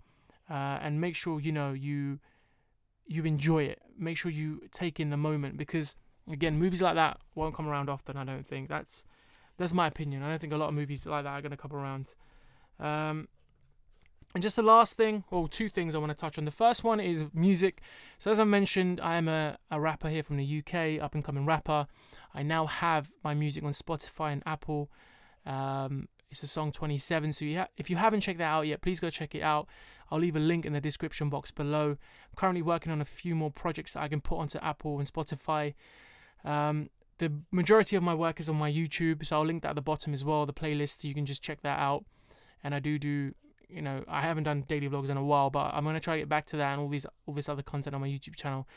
uh, 0.50 0.78
and 0.80 1.00
make 1.00 1.16
sure 1.16 1.40
you 1.40 1.52
know 1.52 1.72
you 1.72 2.20
you 3.06 3.24
enjoy 3.24 3.64
it. 3.64 3.80
Make 3.98 4.16
sure 4.16 4.30
you 4.30 4.62
take 4.70 5.00
in 5.00 5.10
the 5.10 5.16
moment 5.16 5.56
because 5.56 5.96
again, 6.30 6.58
movies 6.58 6.82
like 6.82 6.94
that 6.94 7.18
won't 7.34 7.54
come 7.54 7.68
around 7.68 7.88
often. 7.88 8.16
I 8.16 8.24
don't 8.24 8.46
think 8.46 8.68
that's 8.68 9.04
that's 9.58 9.74
my 9.74 9.86
opinion. 9.86 10.22
I 10.22 10.30
don't 10.30 10.40
think 10.40 10.52
a 10.52 10.56
lot 10.56 10.68
of 10.68 10.74
movies 10.74 11.06
like 11.06 11.24
that 11.24 11.30
are 11.30 11.42
going 11.42 11.50
to 11.50 11.56
come 11.56 11.72
around. 11.72 12.14
Um, 12.80 13.28
and 14.34 14.42
just 14.42 14.56
the 14.56 14.62
last 14.62 14.96
thing, 14.96 15.24
or 15.30 15.48
two 15.48 15.68
things 15.68 15.94
I 15.94 15.98
want 15.98 16.10
to 16.10 16.16
touch 16.16 16.38
on. 16.38 16.44
The 16.44 16.50
first 16.50 16.84
one 16.84 17.00
is 17.00 17.24
music. 17.34 17.82
So, 18.18 18.30
as 18.30 18.40
I 18.40 18.44
mentioned, 18.44 19.00
I 19.00 19.16
am 19.16 19.28
a, 19.28 19.58
a 19.70 19.78
rapper 19.78 20.08
here 20.08 20.22
from 20.22 20.38
the 20.38 20.58
UK, 20.58 21.02
up 21.02 21.14
and 21.14 21.22
coming 21.22 21.44
rapper. 21.44 21.86
I 22.34 22.42
now 22.42 22.66
have 22.66 23.12
my 23.22 23.34
music 23.34 23.62
on 23.62 23.72
Spotify 23.72 24.32
and 24.32 24.42
Apple. 24.46 24.90
Um, 25.44 26.08
it's 26.30 26.42
a 26.42 26.46
song 26.46 26.72
27. 26.72 27.32
So, 27.34 27.44
ha- 27.54 27.68
if 27.76 27.90
you 27.90 27.96
haven't 27.96 28.20
checked 28.20 28.38
that 28.38 28.44
out 28.44 28.66
yet, 28.66 28.80
please 28.80 29.00
go 29.00 29.10
check 29.10 29.34
it 29.34 29.42
out. 29.42 29.68
I'll 30.10 30.18
leave 30.18 30.36
a 30.36 30.40
link 30.40 30.64
in 30.64 30.72
the 30.72 30.80
description 30.80 31.28
box 31.28 31.50
below. 31.50 31.90
I'm 31.90 32.36
currently 32.36 32.62
working 32.62 32.90
on 32.90 33.00
a 33.00 33.04
few 33.04 33.34
more 33.34 33.50
projects 33.50 33.92
that 33.92 34.02
I 34.02 34.08
can 34.08 34.20
put 34.20 34.38
onto 34.38 34.58
Apple 34.58 34.98
and 34.98 35.10
Spotify. 35.10 35.74
Um, 36.44 36.88
the 37.18 37.32
majority 37.50 37.96
of 37.96 38.02
my 38.02 38.14
work 38.14 38.40
is 38.40 38.48
on 38.48 38.56
my 38.56 38.70
YouTube, 38.70 39.24
so 39.24 39.36
I'll 39.36 39.46
link 39.46 39.62
that 39.62 39.70
at 39.70 39.76
the 39.76 39.82
bottom 39.82 40.12
as 40.12 40.24
well. 40.24 40.44
The 40.46 40.52
playlist, 40.52 41.04
you 41.04 41.14
can 41.14 41.26
just 41.26 41.42
check 41.42 41.62
that 41.62 41.78
out. 41.78 42.04
And 42.64 42.74
I 42.74 42.78
do 42.78 42.98
do 42.98 43.34
you 43.72 43.82
know, 43.82 44.04
I 44.08 44.20
haven't 44.22 44.44
done 44.44 44.64
daily 44.68 44.88
vlogs 44.88 45.11
in 45.11 45.16
a 45.16 45.24
while, 45.24 45.50
but 45.50 45.72
I'm 45.74 45.85
gonna 45.85 46.00
try 46.00 46.16
to 46.16 46.20
get 46.20 46.28
back 46.28 46.46
to 46.46 46.56
that 46.58 46.72
and 46.72 46.80
all 46.80 46.88
these 46.88 47.06
all 47.26 47.35
this 47.35 47.48
other 47.48 47.62
content 47.62 47.94
on 47.94 48.00
my 48.00 48.08
YouTube 48.08 48.37
channel. 48.37 48.68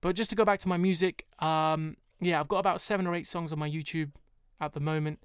But 0.00 0.14
just 0.14 0.30
to 0.30 0.36
go 0.36 0.44
back 0.44 0.58
to 0.60 0.68
my 0.68 0.76
music, 0.76 1.26
um, 1.38 1.96
yeah, 2.20 2.38
I've 2.38 2.48
got 2.48 2.58
about 2.58 2.80
seven 2.80 3.06
or 3.06 3.14
eight 3.14 3.26
songs 3.26 3.52
on 3.52 3.58
my 3.58 3.68
YouTube 3.68 4.12
at 4.60 4.72
the 4.72 4.80
moment, 4.80 5.20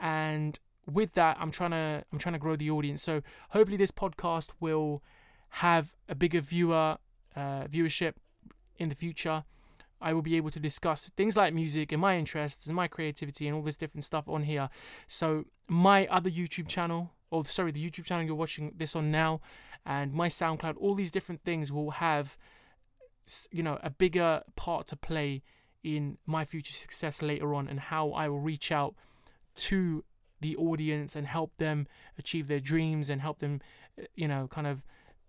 and 0.00 0.58
with 0.90 1.12
that, 1.14 1.36
I'm 1.40 1.50
trying 1.50 1.70
to 1.70 2.04
I'm 2.12 2.18
trying 2.18 2.34
to 2.34 2.38
grow 2.38 2.56
the 2.56 2.70
audience. 2.70 3.02
So 3.02 3.22
hopefully, 3.50 3.76
this 3.76 3.90
podcast 3.90 4.50
will 4.60 5.02
have 5.50 5.94
a 6.08 6.14
bigger 6.14 6.40
viewer 6.40 6.98
uh, 7.36 7.64
viewership 7.64 8.14
in 8.78 8.88
the 8.88 8.94
future. 8.94 9.44
I 10.00 10.14
will 10.14 10.22
be 10.22 10.36
able 10.36 10.50
to 10.50 10.60
discuss 10.60 11.10
things 11.16 11.36
like 11.36 11.52
music 11.52 11.92
and 11.92 12.00
my 12.00 12.16
interests 12.16 12.66
and 12.66 12.74
my 12.74 12.88
creativity 12.88 13.46
and 13.46 13.54
all 13.54 13.62
this 13.62 13.76
different 13.76 14.04
stuff 14.04 14.28
on 14.28 14.44
here. 14.44 14.70
So 15.06 15.44
my 15.68 16.06
other 16.06 16.30
YouTube 16.30 16.68
channel, 16.68 17.10
or 17.30 17.44
sorry, 17.44 17.72
the 17.72 17.84
YouTube 17.84 18.04
channel 18.04 18.24
you're 18.24 18.34
watching 18.34 18.72
this 18.76 18.96
on 18.96 19.10
now, 19.10 19.40
and 19.86 20.12
my 20.12 20.28
SoundCloud, 20.28 20.76
all 20.78 20.94
these 20.94 21.10
different 21.10 21.42
things 21.42 21.72
will 21.72 21.92
have, 21.92 22.36
you 23.50 23.62
know, 23.62 23.78
a 23.82 23.90
bigger 23.90 24.42
part 24.56 24.86
to 24.88 24.96
play 24.96 25.42
in 25.82 26.18
my 26.26 26.44
future 26.44 26.72
success 26.72 27.22
later 27.22 27.54
on, 27.54 27.68
and 27.68 27.80
how 27.80 28.10
I 28.10 28.28
will 28.28 28.40
reach 28.40 28.70
out 28.70 28.94
to 29.56 30.04
the 30.40 30.56
audience 30.56 31.16
and 31.16 31.26
help 31.26 31.56
them 31.58 31.86
achieve 32.18 32.48
their 32.48 32.60
dreams 32.60 33.10
and 33.10 33.20
help 33.20 33.38
them, 33.38 33.60
eh, 33.98 34.04
you 34.14 34.26
know, 34.26 34.48
kind 34.48 34.66
of 34.66 34.82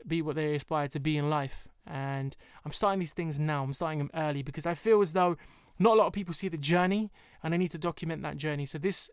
be 0.07 0.21
what 0.21 0.35
they 0.35 0.55
aspire 0.55 0.87
to 0.87 0.99
be 0.99 1.17
in 1.17 1.29
life. 1.29 1.67
And 1.85 2.35
I'm 2.65 2.71
starting 2.71 2.99
these 2.99 3.13
things 3.13 3.39
now. 3.39 3.63
I'm 3.63 3.73
starting 3.73 3.99
them 3.99 4.11
early 4.13 4.41
because 4.41 4.65
I 4.65 4.73
feel 4.73 5.01
as 5.01 5.13
though 5.13 5.37
not 5.79 5.95
a 5.95 5.99
lot 5.99 6.07
of 6.07 6.13
people 6.13 6.33
see 6.33 6.47
the 6.47 6.57
journey, 6.57 7.11
and 7.43 7.53
I 7.53 7.57
need 7.57 7.71
to 7.71 7.77
document 7.77 8.21
that 8.23 8.37
journey. 8.37 8.65
So 8.65 8.77
this 8.77 9.09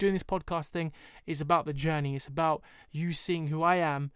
doing 0.00 0.14
this 0.14 0.24
podcast 0.24 0.68
thing 0.68 0.92
is 1.26 1.40
about 1.40 1.66
the 1.66 1.72
journey. 1.72 2.16
It's 2.16 2.26
about 2.26 2.62
you 2.90 3.12
seeing 3.12 3.46
who 3.46 3.62
I 3.62 3.76
am 3.76 4.10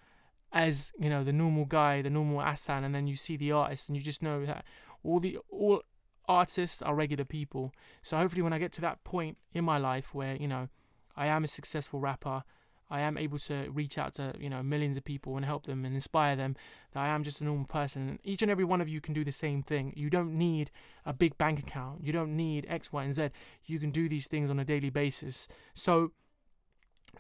as 0.53 0.93
you 0.99 1.11
know 1.11 1.23
the 1.23 1.33
normal 1.33 1.65
guy, 1.65 2.03
the 2.03 2.11
normal 2.11 2.41
Asan, 2.41 2.83
and 2.83 2.95
then 2.95 3.07
you 3.07 3.17
see 3.17 3.37
the 3.37 3.53
artist, 3.53 3.89
and 3.89 3.97
you 3.97 4.03
just 4.03 4.23
know 4.23 4.45
that 4.47 4.65
all 5.05 5.21
the 5.21 5.39
all 5.49 5.83
artists 6.27 6.81
are 6.83 6.95
regular 6.95 7.25
people. 7.25 7.73
So 8.03 8.17
hopefully, 8.17 8.43
when 8.43 8.53
I 8.53 8.59
get 8.59 8.73
to 8.73 8.81
that 8.81 9.05
point 9.05 9.37
in 9.53 9.65
my 9.65 9.79
life 9.79 10.15
where 10.15 10.35
you 10.37 10.49
know 10.49 10.69
I 11.17 11.27
am 11.27 11.45
a 11.45 11.49
successful 11.49 12.01
rapper, 12.01 12.43
I 12.91 13.01
am 13.01 13.17
able 13.17 13.39
to 13.39 13.71
reach 13.71 13.99
out 13.99 14.15
to 14.15 14.35
you 14.39 14.51
know 14.51 14.63
millions 14.63 14.97
of 14.97 15.05
people 15.05 15.37
and 15.37 15.45
help 15.45 15.67
them 15.67 15.85
and 15.85 15.95
inspire 15.95 16.37
them. 16.37 16.57
That 16.93 17.01
I 17.01 17.09
am 17.09 17.25
just 17.25 17.41
a 17.41 17.45
normal 17.45 17.67
person. 17.67 18.09
And 18.09 18.19
each 18.23 18.43
and 18.43 18.51
every 18.51 18.65
one 18.65 18.81
of 18.81 18.89
you 18.89 19.01
can 19.01 19.15
do 19.15 19.25
the 19.25 19.33
same 19.33 19.63
thing. 19.63 19.93
You 19.97 20.11
don't 20.11 20.37
need 20.37 20.71
a 21.05 21.13
big 21.13 21.37
bank 21.39 21.59
account. 21.59 22.05
You 22.05 22.13
don't 22.13 22.37
need 22.37 22.67
X, 22.69 22.93
Y, 22.93 23.03
and 23.03 23.15
Z. 23.15 23.31
You 23.65 23.79
can 23.79 23.91
do 23.91 24.09
these 24.09 24.29
things 24.29 24.51
on 24.51 24.59
a 24.59 24.65
daily 24.65 24.91
basis. 24.91 25.49
So 25.73 26.13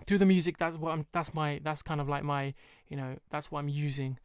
through 0.07 0.19
the 0.19 0.27
music 0.27 0.59
that's 0.59 0.77
what 0.77 0.91
I'm 0.91 1.07
that's 1.13 1.33
my 1.35 1.61
that's 1.63 1.81
kind 1.81 2.01
of 2.01 2.09
like 2.09 2.25
my 2.25 2.53
you 2.89 2.97
know 2.97 3.17
that's 3.31 3.51
what 3.53 3.61
I'm 3.61 3.69
using 3.69 4.19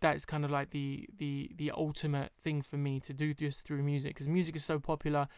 that's 0.00 0.24
kind 0.24 0.44
of 0.44 0.50
like 0.50 0.70
the 0.70 1.08
the 1.16 1.50
the 1.56 1.70
ultimate 1.70 2.32
thing 2.38 2.60
for 2.60 2.76
me 2.76 3.00
to 3.00 3.12
do 3.14 3.32
this 3.32 3.62
through 3.62 3.82
music 3.82 4.14
because 4.14 4.28
music 4.28 4.56
is 4.56 4.64
so 4.64 4.78
popular 4.78 5.28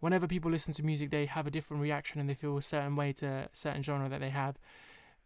whenever 0.00 0.26
people 0.26 0.50
listen 0.50 0.72
to 0.74 0.82
music 0.82 1.10
they 1.10 1.26
have 1.26 1.46
a 1.46 1.50
different 1.50 1.82
reaction 1.82 2.20
and 2.20 2.28
they 2.28 2.34
feel 2.34 2.56
a 2.56 2.62
certain 2.62 2.96
way 2.96 3.12
to 3.12 3.26
a 3.26 3.48
certain 3.52 3.82
genre 3.82 4.08
that 4.08 4.20
they 4.20 4.30
have 4.30 4.58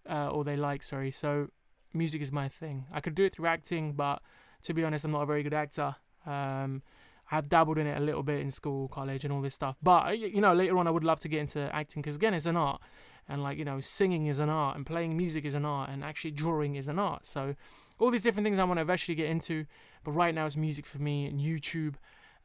uh, 0.09 0.29
or 0.29 0.45
they 0.45 0.57
like 0.57 0.83
sorry. 0.83 1.11
So 1.11 1.49
music 1.95 2.23
is 2.23 2.33
my 2.33 2.49
thing. 2.49 2.87
I 2.93 3.01
could 3.01 3.15
do 3.15 3.25
it 3.25 3.35
through 3.35 3.47
acting 3.47 3.93
but 3.93 4.21
to 4.63 4.75
be 4.75 4.85
honest 4.85 5.05
I'm 5.05 5.13
not 5.13 5.23
a 5.23 5.27
very 5.27 5.43
good 5.43 5.55
actor. 5.55 5.97
Um, 6.27 6.83
I've 7.31 7.49
dabbled 7.49 7.79
in 7.79 7.87
it 7.87 7.97
a 7.97 8.01
little 8.01 8.23
bit 8.23 8.41
in 8.41 8.51
school, 8.51 8.89
college, 8.89 9.25
and 9.25 9.33
all 9.33 9.41
this 9.41 9.55
stuff. 9.55 9.77
But 9.83 10.19
you 10.19 10.41
know, 10.41 10.53
later 10.53 10.77
on, 10.77 10.87
I 10.87 10.91
would 10.91 11.03
love 11.03 11.19
to 11.21 11.29
get 11.29 11.41
into 11.41 11.75
acting 11.75 12.03
because 12.03 12.17
again, 12.17 12.35
it's 12.35 12.47
an 12.47 12.57
art. 12.57 12.81
And 13.29 13.43
like 13.43 13.57
you 13.57 13.65
know 13.65 13.81
singing 13.81 14.27
is 14.27 14.39
an 14.39 14.51
art 14.51 14.77
and 14.77 14.85
playing 14.85 15.17
music 15.17 15.45
is 15.45 15.55
an 15.55 15.65
art 15.65 15.89
and 15.89 16.05
actually 16.05 16.33
drawing 16.33 16.75
is 16.75 16.89
an 16.89 16.99
art. 16.99 17.27
So 17.27 17.55
all 17.99 18.11
these 18.11 18.23
different 18.23 18.45
things 18.45 18.59
i 18.59 18.65
want 18.65 18.79
to 18.79 18.83
eventually 18.83 19.15
get 19.15 19.31
into. 19.31 19.65
But 20.05 20.13
right 20.13 20.35
now 20.35 20.45
it's 20.45 20.57
music 20.57 20.87
for 20.87 20.99
me 20.99 21.25
and 21.27 21.41
youtube 21.41 21.95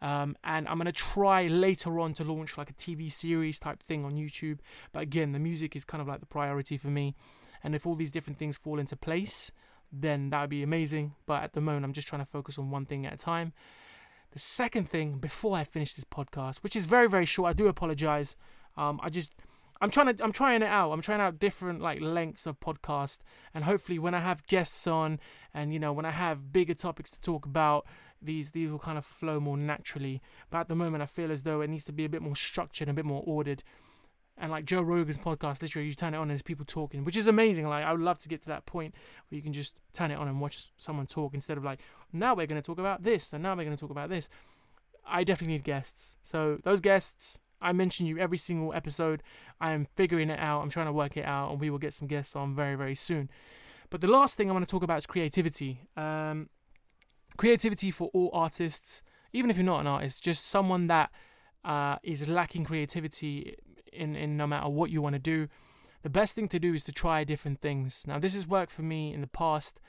um, 0.02 0.36
and 0.44 0.68
i'm 0.68 0.78
going 0.78 0.86
to 0.86 0.92
try 0.92 1.48
later 1.48 2.00
on 2.00 2.14
to 2.14 2.24
launch 2.24 2.58
like 2.58 2.70
a 2.70 2.74
tv 2.74 3.12
series 3.12 3.60
type 3.60 3.82
thing 3.82 4.06
on 4.06 4.14
youtube. 4.14 4.60
But 4.92 5.04
again 5.04 5.32
the 5.32 5.40
music 5.40 5.76
is 5.76 5.86
kind 5.86 6.02
of 6.02 6.08
like 6.08 6.20
the 6.20 6.26
priority 6.26 6.78
for 6.78 6.88
me. 6.88 7.16
And 7.64 7.76
if 7.76 7.86
all 7.88 7.96
these 7.96 8.12
different 8.12 8.38
things 8.38 8.58
fall 8.58 8.80
into 8.80 8.96
place 8.96 9.52
then 9.92 10.30
that 10.32 10.42
would 10.42 10.50
be 10.50 10.64
amazing. 10.64 11.16
But 11.26 11.44
at 11.44 11.54
the 11.54 11.62
moment 11.62 11.86
i'm 11.86 11.94
just 11.94 12.08
trying 12.08 12.22
to 12.22 12.30
focus 12.30 12.58
on 12.58 12.70
one 12.70 12.86
thing 12.86 13.06
at 13.06 13.14
a 13.14 13.18
time. 13.18 13.54
The 14.32 14.40
second 14.40 14.90
thing 14.90 15.18
before 15.18 15.58
i 15.58 15.64
finish 15.64 15.94
this 15.94 16.06
podcast 16.06 16.58
which 16.58 16.76
is 16.76 16.86
very 16.86 17.10
very 17.10 17.26
short 17.26 17.50
i 17.50 17.54
do 17.54 17.68
apologize. 17.68 18.36
Um, 18.76 19.00
i 19.02 19.10
just 19.10 19.34
I'm 19.82 19.92
trying 19.92 20.16
to 20.16 20.24
I'm 20.24 20.32
trying 20.32 20.62
it 20.62 20.68
out. 20.68 20.92
I'm 20.92 21.02
trying 21.02 21.22
out 21.22 21.40
different 21.40 21.82
like 21.82 22.02
lengths 22.02 22.46
of 22.46 22.60
podcast. 22.60 23.20
And 23.54 23.64
hopefully 23.64 24.00
when 24.00 24.14
I 24.14 24.20
have 24.20 24.46
guests 24.48 24.88
on 24.88 25.20
and 25.54 25.74
you 25.74 25.80
know 25.80 25.94
when 25.94 26.06
I 26.06 26.12
have 26.12 26.52
bigger 26.52 26.74
topics 26.74 27.12
to 27.12 27.22
talk 27.22 27.46
about 27.46 27.86
these 28.22 28.52
these 28.52 28.72
will 28.72 28.80
kind 28.80 28.98
of 28.98 29.06
flow 29.06 29.40
more 29.40 29.58
naturally. 29.58 30.22
But 30.50 30.60
at 30.60 30.68
the 30.68 30.76
moment 30.76 31.04
I 31.04 31.06
feel 31.06 31.32
as 31.32 31.44
though 31.44 31.62
it 31.62 31.70
needs 31.70 31.84
to 31.86 31.92
be 31.92 32.06
a 32.06 32.10
bit 32.10 32.22
more 32.22 32.36
structured 32.36 32.90
a 32.90 32.94
bit 32.94 33.06
more 33.06 33.24
ordered. 33.26 33.64
And 34.40 34.52
like 34.52 34.66
Joe 34.66 34.82
Rogan's 34.82 35.18
podcast, 35.18 35.64
literally 35.64 35.88
you 35.88 35.94
turn 35.94 36.14
it 36.14 36.18
on 36.18 36.24
and 36.24 36.32
there's 36.32 36.44
people 36.44 36.66
talking, 36.66 37.04
which 37.04 37.18
is 37.18 37.26
amazing. 37.26 37.68
Like 37.68 37.84
I 37.84 37.92
would 37.92 38.02
love 38.02 38.20
to 38.20 38.30
get 38.30 38.42
to 38.44 38.48
that 38.50 38.66
point 38.68 38.94
where 39.30 39.36
you 39.36 39.42
can 39.42 39.54
just 39.54 39.76
turn 39.94 40.12
it 40.12 40.16
on 40.16 40.28
and 40.28 40.40
watch 40.40 40.68
someone 40.78 41.08
talk 41.08 41.34
instead 41.34 41.58
of 41.58 41.64
like 41.64 41.80
now 42.14 42.36
we're 42.36 42.46
going 42.46 42.62
to 42.62 42.66
talk 42.66 42.78
about 42.78 43.04
this 43.04 43.34
and 43.34 43.42
now 43.42 43.56
we're 43.56 43.64
going 43.64 43.76
to 43.76 43.80
talk 43.80 43.90
about 43.90 44.10
this. 44.10 44.30
I 45.06 45.24
definitely 45.24 45.54
need 45.54 45.64
guests. 45.64 46.18
So 46.22 46.60
those 46.64 46.82
guests 46.82 47.40
I 47.62 47.74
mention 47.74 48.06
you 48.06 48.20
every 48.20 48.38
single 48.38 48.74
episode. 48.74 49.24
I 49.60 49.72
am 49.72 49.88
figuring 49.96 50.30
it 50.30 50.40
out. 50.40 50.62
I'm 50.62 50.70
trying 50.70 50.86
to 50.86 50.92
work 50.92 51.18
it 51.18 51.26
out, 51.26 51.52
and 51.52 51.60
we 51.60 51.70
will 51.70 51.80
get 51.80 51.94
some 51.94 52.08
guests 52.08 52.36
on 52.36 52.56
very, 52.56 52.76
very 52.76 52.96
soon. 52.96 53.30
But 53.90 54.02
the 54.02 54.08
last 54.08 54.38
thing 54.38 54.50
I 54.50 54.54
want 54.54 54.68
to 54.68 54.72
talk 54.72 54.84
about 54.84 54.98
is 54.98 55.06
creativity. 55.06 55.82
Um, 55.96 56.50
creativity 57.38 57.92
for 57.92 58.10
all 58.14 58.30
artists, 58.34 59.04
even 59.34 59.50
if 59.50 59.58
you're 59.58 59.66
not 59.66 59.82
an 59.82 59.88
artist, 59.88 60.24
just 60.24 60.46
someone 60.46 60.88
that 60.88 61.12
uh, 61.64 61.98
is 62.04 62.28
lacking 62.28 62.66
creativity 62.66 63.56
in, 63.94 64.16
in 64.16 64.38
no 64.38 64.48
matter 64.48 64.70
what 64.70 64.90
you 64.90 65.02
want 65.02 65.14
to 65.14 65.20
do. 65.20 65.48
The 66.04 66.10
best 66.10 66.36
thing 66.36 66.48
to 66.50 66.60
do 66.60 66.74
is 66.74 66.84
to 66.86 66.92
try 66.92 67.24
different 67.24 67.60
things. 67.60 68.04
Now, 68.08 68.20
this 68.20 68.34
has 68.34 68.48
worked 68.48 68.72
for 68.72 68.84
me 68.84 69.14
in 69.14 69.22
the 69.22 69.28
past. 69.28 69.80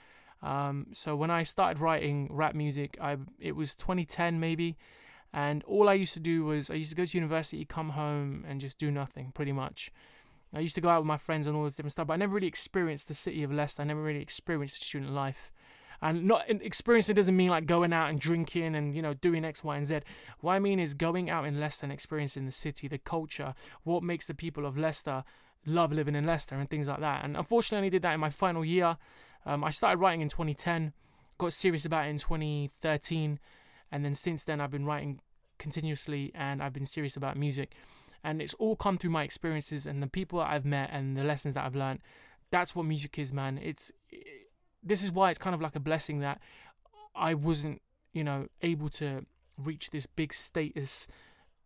Um, 0.42 0.86
so 0.92 1.16
when 1.16 1.30
I 1.30 1.42
started 1.42 1.80
writing 1.80 2.28
rap 2.30 2.54
music, 2.54 2.96
I 3.00 3.16
it 3.40 3.56
was 3.56 3.74
2010 3.74 4.38
maybe 4.38 4.76
and 5.32 5.62
all 5.64 5.88
I 5.88 5.94
used 5.94 6.14
to 6.14 6.20
do 6.20 6.44
was 6.44 6.70
I 6.70 6.74
used 6.74 6.90
to 6.90 6.96
go 6.96 7.04
to 7.04 7.16
university, 7.16 7.64
come 7.64 7.90
home, 7.90 8.44
and 8.48 8.60
just 8.60 8.78
do 8.78 8.90
nothing 8.90 9.32
pretty 9.34 9.52
much. 9.52 9.92
I 10.54 10.60
used 10.60 10.74
to 10.76 10.80
go 10.80 10.88
out 10.88 11.00
with 11.00 11.06
my 11.06 11.18
friends 11.18 11.46
and 11.46 11.54
all 11.54 11.64
this 11.64 11.74
different 11.74 11.92
stuff, 11.92 12.06
but 12.06 12.14
I 12.14 12.16
never 12.16 12.34
really 12.34 12.46
experienced 12.46 13.08
the 13.08 13.14
city 13.14 13.42
of 13.42 13.52
Leicester. 13.52 13.82
I 13.82 13.84
never 13.84 14.02
really 14.02 14.22
experienced 14.22 14.82
student 14.82 15.12
life. 15.12 15.52
And 16.00 16.24
not 16.24 16.44
experiencing 16.48 17.16
doesn't 17.16 17.36
mean 17.36 17.50
like 17.50 17.66
going 17.66 17.92
out 17.92 18.08
and 18.08 18.18
drinking 18.18 18.76
and 18.76 18.94
you 18.94 19.02
know 19.02 19.14
doing 19.14 19.44
X, 19.44 19.64
Y, 19.64 19.76
and 19.76 19.86
Z. 19.86 20.00
What 20.40 20.52
I 20.52 20.58
mean 20.58 20.78
is 20.78 20.94
going 20.94 21.28
out 21.28 21.44
in 21.44 21.58
Leicester 21.58 21.84
and 21.84 21.92
experiencing 21.92 22.46
the 22.46 22.52
city, 22.52 22.88
the 22.88 22.98
culture, 22.98 23.54
what 23.82 24.02
makes 24.02 24.26
the 24.26 24.34
people 24.34 24.64
of 24.64 24.78
Leicester 24.78 25.24
love 25.66 25.92
living 25.92 26.14
in 26.14 26.24
Leicester 26.24 26.54
and 26.54 26.70
things 26.70 26.88
like 26.88 27.00
that. 27.00 27.24
And 27.24 27.36
unfortunately, 27.36 27.76
I 27.76 27.80
only 27.80 27.90
did 27.90 28.02
that 28.02 28.14
in 28.14 28.20
my 28.20 28.30
final 28.30 28.64
year. 28.64 28.96
Um, 29.44 29.64
I 29.64 29.70
started 29.70 29.98
writing 29.98 30.20
in 30.20 30.28
2010, 30.28 30.92
got 31.38 31.52
serious 31.52 31.84
about 31.84 32.06
it 32.06 32.10
in 32.10 32.18
2013, 32.18 33.38
and 33.90 34.04
then 34.04 34.14
since 34.14 34.44
then 34.44 34.60
I've 34.60 34.70
been 34.70 34.84
writing 34.84 35.20
continuously 35.58 36.30
and 36.34 36.62
I've 36.62 36.72
been 36.72 36.86
serious 36.86 37.16
about 37.16 37.36
music. 37.36 37.74
And 38.24 38.42
it's 38.42 38.54
all 38.54 38.76
come 38.76 38.98
through 38.98 39.10
my 39.10 39.22
experiences 39.22 39.86
and 39.86 40.02
the 40.02 40.06
people 40.06 40.38
that 40.40 40.50
I've 40.50 40.64
met 40.64 40.90
and 40.92 41.16
the 41.16 41.24
lessons 41.24 41.54
that 41.54 41.64
I've 41.64 41.76
learned. 41.76 42.00
That's 42.50 42.74
what 42.74 42.84
music 42.84 43.18
is, 43.18 43.32
man. 43.32 43.58
It's 43.58 43.90
it, 43.90 43.96
this 44.82 45.02
is 45.02 45.12
why 45.12 45.30
it's 45.30 45.38
kind 45.38 45.54
of 45.54 45.60
like 45.60 45.76
a 45.76 45.80
blessing 45.80 46.20
that 46.20 46.40
I 47.14 47.34
wasn't, 47.34 47.82
you 48.12 48.24
know, 48.24 48.48
able 48.62 48.88
to 48.90 49.26
reach 49.56 49.90
this 49.90 50.06
big 50.06 50.32
status 50.32 51.06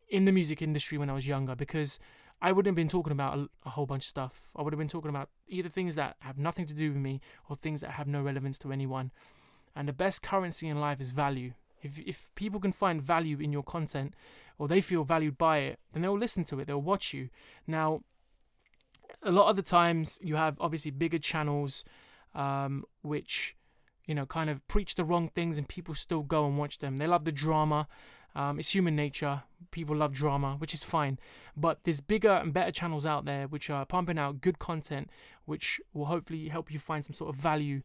in 0.09 0.25
the 0.25 0.33
music 0.33 0.63
industry 0.63 0.99
when 0.99 1.11
I 1.11 1.15
was 1.15 1.27
younger 1.27 1.55
because 1.55 1.99
I 2.41 2.53
wouldn't 2.53 2.73
have 2.73 2.77
been 2.77 2.89
talking 2.89 3.13
about 3.13 3.39
a, 3.39 3.49
a, 3.65 3.71
whole 3.71 3.87
bunch 3.87 4.03
of 4.03 4.09
stuff. 4.09 4.51
I 4.57 4.63
would 4.63 4.73
have 4.73 4.79
been 4.79 4.89
talking 4.89 5.11
about 5.11 5.29
either 5.47 5.69
things 5.69 5.95
that 5.95 6.17
have 6.21 6.39
nothing 6.39 6.67
to 6.67 6.75
do 6.75 6.89
with 6.89 6.99
me 6.99 7.21
or 7.49 7.57
things 7.57 7.81
that 7.83 7.93
have 7.93 8.09
no 8.09 8.21
relevance 8.21 8.59
to 8.59 8.73
anyone. 8.73 9.13
And 9.77 9.89
the 9.89 9.93
best 9.93 10.23
currency 10.23 10.69
in 10.69 10.81
life 10.81 11.01
is 11.01 11.13
value. 11.13 11.53
If 11.83 11.99
if 11.99 12.35
people 12.35 12.61
can 12.61 12.73
find 12.73 13.01
value 13.01 13.39
in 13.39 13.53
your 13.53 13.63
content 13.63 14.15
or 14.59 14.69
they 14.69 14.81
feel 14.81 15.05
valued 15.05 15.39
by 15.39 15.59
it, 15.59 15.79
then 15.93 16.03
they'll 16.03 16.19
listen 16.19 16.45
to 16.45 16.59
it, 16.59 16.67
they'll 16.67 16.83
watch 16.83 17.15
you. 17.15 17.29
Now, 17.67 18.03
a 19.23 19.31
lot 19.31 19.49
of 19.49 19.57
the 19.57 19.63
times 19.63 20.19
you 20.23 20.37
have 20.37 20.57
obviously 20.61 20.91
bigger 20.91 21.19
channels 21.19 21.85
um, 22.35 22.85
which 23.03 23.57
you 24.07 24.15
know 24.15 24.27
kind 24.27 24.51
of 24.51 24.67
preach 24.69 24.95
the 24.95 25.05
wrong 25.05 25.29
things 25.29 25.59
and 25.59 25.69
people 25.69 25.95
still 25.95 26.23
go 26.23 26.47
and 26.47 26.59
watch 26.59 26.79
them. 26.79 26.97
They 26.97 27.07
love 27.07 27.25
the 27.25 27.33
drama. 27.33 27.89
Um, 28.35 28.59
it's 28.59 28.75
human 28.75 28.97
nature. 28.97 29.43
People 29.73 29.95
love 29.95 30.15
drama, 30.15 30.57
which 30.59 30.73
is 30.73 30.83
fine. 30.83 31.19
But 31.55 31.81
there's 31.85 32.01
bigger 32.01 32.31
and 32.31 32.53
better 32.53 32.71
channels 32.71 33.05
out 33.05 33.27
there 33.27 33.47
which 33.47 33.69
are 33.69 33.85
pumping 33.85 34.19
out 34.19 34.41
good 34.41 34.59
content, 34.59 35.11
which 35.45 35.81
will 35.93 36.07
hopefully 36.07 36.49
help 36.49 36.73
you 36.73 36.79
find 36.79 37.05
some 37.05 37.13
sort 37.13 37.35
of 37.35 37.37
value 37.41 37.83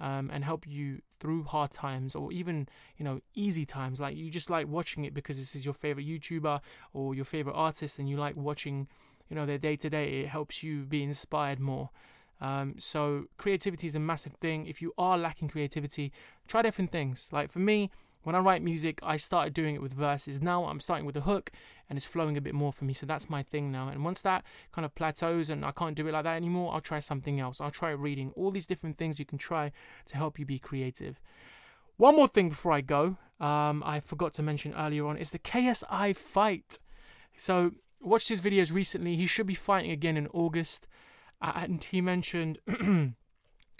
um, 0.00 0.30
and 0.32 0.44
help 0.44 0.66
you 0.66 1.02
through 1.20 1.44
hard 1.44 1.70
times 1.70 2.14
or 2.14 2.32
even 2.32 2.66
you 2.96 3.04
know 3.04 3.20
easy 3.34 3.66
times 3.66 4.00
like 4.00 4.16
you 4.16 4.30
just 4.30 4.48
like 4.48 4.66
watching 4.66 5.04
it 5.04 5.12
because 5.12 5.38
this 5.38 5.54
is 5.54 5.64
your 5.64 5.74
favorite 5.74 6.06
youtuber 6.06 6.60
or 6.94 7.14
your 7.14 7.26
favorite 7.26 7.52
artist 7.52 7.98
and 7.98 8.08
you 8.08 8.16
like 8.16 8.34
watching 8.34 8.88
you 9.28 9.36
know 9.36 9.44
their 9.44 9.58
day 9.58 9.76
to 9.76 9.90
day 9.90 10.20
it 10.20 10.28
helps 10.28 10.62
you 10.62 10.84
be 10.84 11.02
inspired 11.02 11.60
more 11.60 11.90
um, 12.40 12.74
so 12.78 13.24
creativity 13.36 13.86
is 13.86 13.94
a 13.94 14.00
massive 14.00 14.32
thing 14.34 14.66
if 14.66 14.80
you 14.80 14.92
are 14.96 15.18
lacking 15.18 15.48
creativity 15.48 16.12
try 16.46 16.62
different 16.62 16.90
things 16.90 17.28
like 17.32 17.50
for 17.50 17.58
me 17.58 17.90
when 18.22 18.34
I 18.34 18.38
write 18.40 18.62
music, 18.62 19.00
I 19.02 19.16
started 19.16 19.54
doing 19.54 19.74
it 19.74 19.80
with 19.80 19.94
verses. 19.94 20.42
Now 20.42 20.66
I'm 20.66 20.80
starting 20.80 21.06
with 21.06 21.16
a 21.16 21.22
hook 21.22 21.50
and 21.88 21.96
it's 21.96 22.04
flowing 22.04 22.36
a 22.36 22.40
bit 22.40 22.54
more 22.54 22.72
for 22.72 22.84
me. 22.84 22.92
So 22.92 23.06
that's 23.06 23.30
my 23.30 23.42
thing 23.42 23.72
now. 23.72 23.88
And 23.88 24.04
once 24.04 24.20
that 24.22 24.44
kind 24.72 24.84
of 24.84 24.94
plateaus 24.94 25.48
and 25.48 25.64
I 25.64 25.72
can't 25.72 25.96
do 25.96 26.06
it 26.06 26.12
like 26.12 26.24
that 26.24 26.36
anymore, 26.36 26.72
I'll 26.74 26.82
try 26.82 27.00
something 27.00 27.40
else. 27.40 27.60
I'll 27.60 27.70
try 27.70 27.90
reading. 27.90 28.32
All 28.36 28.50
these 28.50 28.66
different 28.66 28.98
things 28.98 29.18
you 29.18 29.24
can 29.24 29.38
try 29.38 29.72
to 30.06 30.16
help 30.16 30.38
you 30.38 30.44
be 30.44 30.58
creative. 30.58 31.18
One 31.96 32.16
more 32.16 32.28
thing 32.28 32.50
before 32.50 32.72
I 32.72 32.82
go, 32.82 33.16
um, 33.40 33.82
I 33.86 34.00
forgot 34.00 34.34
to 34.34 34.42
mention 34.42 34.74
earlier 34.74 35.06
on, 35.06 35.16
is 35.16 35.30
the 35.30 35.38
KSI 35.38 36.14
fight. 36.14 36.78
So 37.36 37.72
watched 38.02 38.28
his 38.28 38.42
videos 38.42 38.72
recently. 38.72 39.16
He 39.16 39.26
should 39.26 39.46
be 39.46 39.54
fighting 39.54 39.90
again 39.90 40.18
in 40.18 40.26
August. 40.28 40.86
And 41.40 41.82
he 41.82 42.00
mentioned 42.00 42.58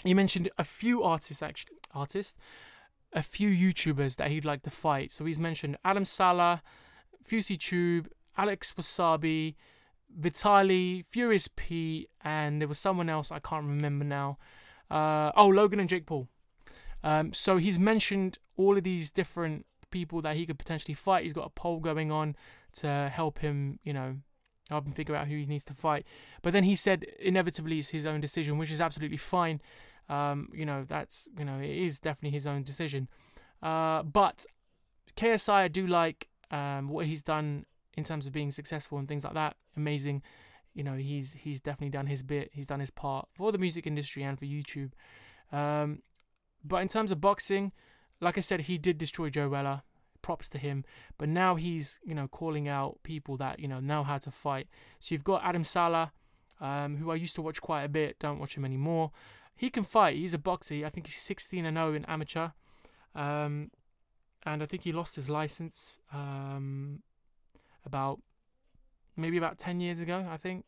he 0.04 0.14
mentioned 0.14 0.50
a 0.58 0.64
few 0.64 1.02
artists 1.02 1.42
actually 1.42 1.76
artists 1.92 2.38
a 3.12 3.22
few 3.22 3.50
YouTubers 3.50 4.16
that 4.16 4.30
he'd 4.30 4.44
like 4.44 4.62
to 4.62 4.70
fight. 4.70 5.12
So 5.12 5.24
he's 5.24 5.38
mentioned 5.38 5.76
Adam 5.84 6.04
Saleh, 6.04 6.60
FouseyTube, 7.28 8.06
Alex 8.36 8.72
Wasabi, 8.78 9.56
Vitaly, 10.18 11.04
Furious 11.04 11.48
P, 11.48 12.08
and 12.22 12.60
there 12.60 12.68
was 12.68 12.78
someone 12.78 13.08
else 13.08 13.30
I 13.30 13.38
can't 13.40 13.66
remember 13.66 14.04
now. 14.04 14.38
Uh, 14.90 15.32
oh, 15.36 15.48
Logan 15.48 15.80
and 15.80 15.88
Jake 15.88 16.06
Paul. 16.06 16.28
Um, 17.02 17.32
so 17.32 17.56
he's 17.56 17.78
mentioned 17.78 18.38
all 18.56 18.76
of 18.76 18.84
these 18.84 19.10
different 19.10 19.66
people 19.90 20.20
that 20.22 20.36
he 20.36 20.46
could 20.46 20.58
potentially 20.58 20.94
fight. 20.94 21.24
He's 21.24 21.32
got 21.32 21.46
a 21.46 21.50
poll 21.50 21.80
going 21.80 22.10
on 22.10 22.36
to 22.74 23.10
help 23.12 23.38
him, 23.38 23.78
you 23.82 23.92
know, 23.92 24.16
help 24.70 24.86
him 24.86 24.92
figure 24.92 25.14
out 25.14 25.28
who 25.28 25.36
he 25.36 25.46
needs 25.46 25.64
to 25.66 25.74
fight. 25.74 26.06
But 26.42 26.52
then 26.54 26.64
he 26.64 26.74
said 26.74 27.04
inevitably 27.18 27.78
it's 27.80 27.90
his 27.90 28.06
own 28.06 28.20
decision, 28.20 28.56
which 28.56 28.70
is 28.70 28.80
absolutely 28.80 29.18
fine. 29.18 29.60
um, 30.08 30.48
you 30.52 30.66
know, 30.66 30.84
that's 30.88 31.28
you 31.38 31.44
know, 31.44 31.58
it 31.58 31.70
is 31.70 31.98
definitely 31.98 32.34
his 32.36 32.46
own 32.46 32.62
decision. 32.62 33.08
Uh, 33.62 34.02
but 34.02 34.46
KSI, 35.16 35.52
I 35.52 35.68
do 35.68 35.86
like 35.86 36.28
um, 36.50 36.88
what 36.88 37.06
he's 37.06 37.22
done 37.22 37.66
in 37.96 38.04
terms 38.04 38.26
of 38.26 38.32
being 38.32 38.50
successful 38.50 38.98
and 38.98 39.06
things 39.06 39.24
like 39.24 39.34
that. 39.34 39.56
Amazing. 39.76 40.22
You 40.74 40.84
know, 40.84 40.94
he's 40.94 41.34
he's 41.34 41.60
definitely 41.60 41.90
done 41.90 42.06
his 42.06 42.22
bit. 42.22 42.50
He's 42.52 42.66
done 42.66 42.80
his 42.80 42.90
part 42.90 43.28
for 43.34 43.52
the 43.52 43.58
music 43.58 43.86
industry 43.86 44.22
and 44.22 44.38
for 44.38 44.46
YouTube. 44.46 44.92
Um, 45.52 46.02
but 46.64 46.82
in 46.82 46.88
terms 46.88 47.10
of 47.10 47.20
boxing, 47.20 47.72
like 48.20 48.36
I 48.38 48.40
said, 48.40 48.62
he 48.62 48.78
did 48.78 48.98
destroy 48.98 49.30
Joe 49.30 49.48
Weller. 49.48 49.82
Props 50.22 50.48
to 50.50 50.58
him. 50.58 50.84
But 51.18 51.28
now 51.28 51.54
he's, 51.56 51.98
you 52.04 52.14
know, 52.14 52.28
calling 52.28 52.68
out 52.68 52.98
people 53.02 53.36
that, 53.38 53.58
you 53.58 53.68
know, 53.68 53.80
know 53.80 54.02
how 54.02 54.18
to 54.18 54.30
fight. 54.30 54.68
So 54.98 55.14
you've 55.14 55.24
got 55.24 55.44
Adam 55.44 55.64
Saleh, 55.64 56.10
um, 56.60 56.96
who 56.96 57.10
I 57.10 57.14
used 57.14 57.34
to 57.36 57.42
watch 57.42 57.60
quite 57.60 57.82
a 57.82 57.88
bit. 57.88 58.18
Don't 58.18 58.38
watch 58.38 58.56
him 58.56 58.64
anymore. 58.64 59.12
He 59.56 59.70
can 59.70 59.84
fight. 59.84 60.16
He's 60.16 60.34
a 60.34 60.38
boxer. 60.38 60.86
I 60.86 60.88
think 60.88 61.06
he's 61.06 61.16
16 61.16 61.64
and 61.64 61.76
0 61.76 61.94
in 61.94 62.04
amateur. 62.06 62.48
Um, 63.14 63.70
and 64.46 64.62
I 64.62 64.66
think 64.66 64.84
he 64.84 64.92
lost 64.92 65.16
his 65.16 65.28
license 65.28 65.98
um, 66.12 67.02
about 67.84 68.20
maybe 69.16 69.36
about 69.36 69.58
10 69.58 69.80
years 69.80 70.00
ago, 70.00 70.26
I 70.30 70.36
think. 70.36 70.66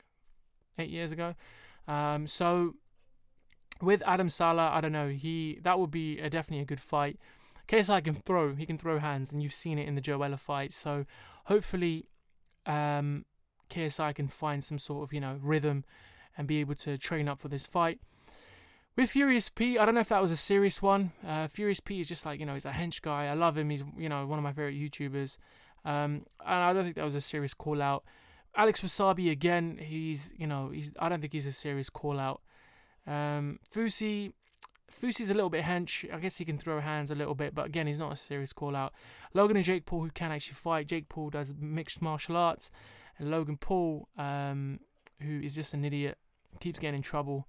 Eight 0.78 0.90
years 0.90 1.12
ago. 1.12 1.34
Um, 1.88 2.26
so 2.26 2.74
with 3.80 4.02
Adam 4.06 4.28
Saleh, 4.28 4.70
I 4.72 4.80
don't 4.80 4.92
know. 4.92 5.08
He 5.08 5.58
that 5.62 5.78
would 5.78 5.90
be 5.90 6.18
a, 6.18 6.30
definitely 6.30 6.62
a 6.62 6.66
good 6.66 6.80
fight. 6.80 7.18
KSI 7.68 8.04
can 8.04 8.14
throw. 8.14 8.54
He 8.54 8.66
can 8.66 8.78
throw 8.78 8.98
hands, 8.98 9.32
and 9.32 9.42
you've 9.42 9.54
seen 9.54 9.78
it 9.78 9.88
in 9.88 9.94
the 9.94 10.00
Joe 10.00 10.18
Weller 10.18 10.36
fight. 10.36 10.72
So 10.72 11.06
hopefully, 11.44 12.08
um, 12.66 13.24
KSI 13.70 14.14
can 14.14 14.28
find 14.28 14.62
some 14.62 14.78
sort 14.78 15.04
of 15.04 15.12
you 15.12 15.20
know 15.20 15.38
rhythm 15.42 15.84
and 16.36 16.46
be 16.46 16.58
able 16.58 16.74
to 16.76 16.98
train 16.98 17.28
up 17.28 17.38
for 17.38 17.48
this 17.48 17.66
fight. 17.66 18.00
With 18.94 19.10
Furious 19.10 19.48
P, 19.48 19.78
I 19.78 19.86
don't 19.86 19.94
know 19.94 20.02
if 20.02 20.10
that 20.10 20.20
was 20.20 20.32
a 20.32 20.36
serious 20.36 20.82
one. 20.82 21.12
Uh, 21.26 21.48
Furious 21.48 21.80
P 21.80 22.00
is 22.00 22.08
just 22.08 22.26
like 22.26 22.40
you 22.40 22.46
know 22.46 22.54
he's 22.54 22.66
a 22.66 22.72
hench 22.72 23.00
guy. 23.00 23.26
I 23.26 23.34
love 23.34 23.56
him. 23.56 23.70
He's 23.70 23.84
you 23.96 24.08
know 24.08 24.26
one 24.26 24.38
of 24.38 24.42
my 24.42 24.52
favorite 24.52 24.74
YouTubers. 24.76 25.38
Um, 25.84 26.26
and 26.44 26.62
I 26.62 26.72
don't 26.72 26.84
think 26.84 26.96
that 26.96 27.04
was 27.04 27.14
a 27.14 27.20
serious 27.20 27.54
call 27.54 27.82
out. 27.82 28.04
Alex 28.54 28.82
Wasabi 28.82 29.30
again. 29.30 29.78
He's 29.80 30.34
you 30.36 30.46
know 30.46 30.70
he's 30.72 30.92
I 30.98 31.08
don't 31.08 31.20
think 31.20 31.32
he's 31.32 31.46
a 31.46 31.52
serious 31.52 31.88
call 31.88 32.18
out. 32.18 32.42
Um, 33.06 33.58
Fousey, 33.74 34.32
Fousey's 35.00 35.30
a 35.30 35.34
little 35.34 35.50
bit 35.50 35.64
hench. 35.64 36.12
I 36.12 36.18
guess 36.18 36.38
he 36.38 36.44
can 36.44 36.58
throw 36.58 36.80
hands 36.80 37.10
a 37.10 37.14
little 37.14 37.34
bit, 37.34 37.54
but 37.54 37.66
again, 37.66 37.86
he's 37.86 37.98
not 37.98 38.12
a 38.12 38.16
serious 38.16 38.52
call 38.52 38.76
out. 38.76 38.92
Logan 39.34 39.56
and 39.56 39.64
Jake 39.64 39.86
Paul, 39.86 40.02
who 40.02 40.10
can 40.10 40.32
actually 40.32 40.54
fight. 40.54 40.86
Jake 40.86 41.08
Paul 41.08 41.30
does 41.30 41.54
mixed 41.58 42.02
martial 42.02 42.36
arts, 42.36 42.70
and 43.18 43.30
Logan 43.30 43.56
Paul, 43.56 44.08
um, 44.16 44.80
who 45.20 45.40
is 45.40 45.54
just 45.54 45.74
an 45.74 45.84
idiot, 45.84 46.18
keeps 46.60 46.78
getting 46.78 46.96
in 46.96 47.02
trouble. 47.02 47.48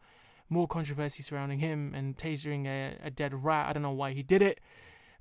More 0.50 0.68
controversy 0.68 1.24
surrounding 1.24 1.60
him 1.60 1.94
and 1.96 2.18
tasering 2.18 2.68
a, 2.68 2.98
a 3.04 3.10
dead 3.10 3.44
rat. 3.44 3.70
I 3.70 3.74
don't 3.74 3.84
know 3.84 3.92
why 3.92 4.14
he 4.14 4.24
did 4.24 4.42
it, 4.42 4.60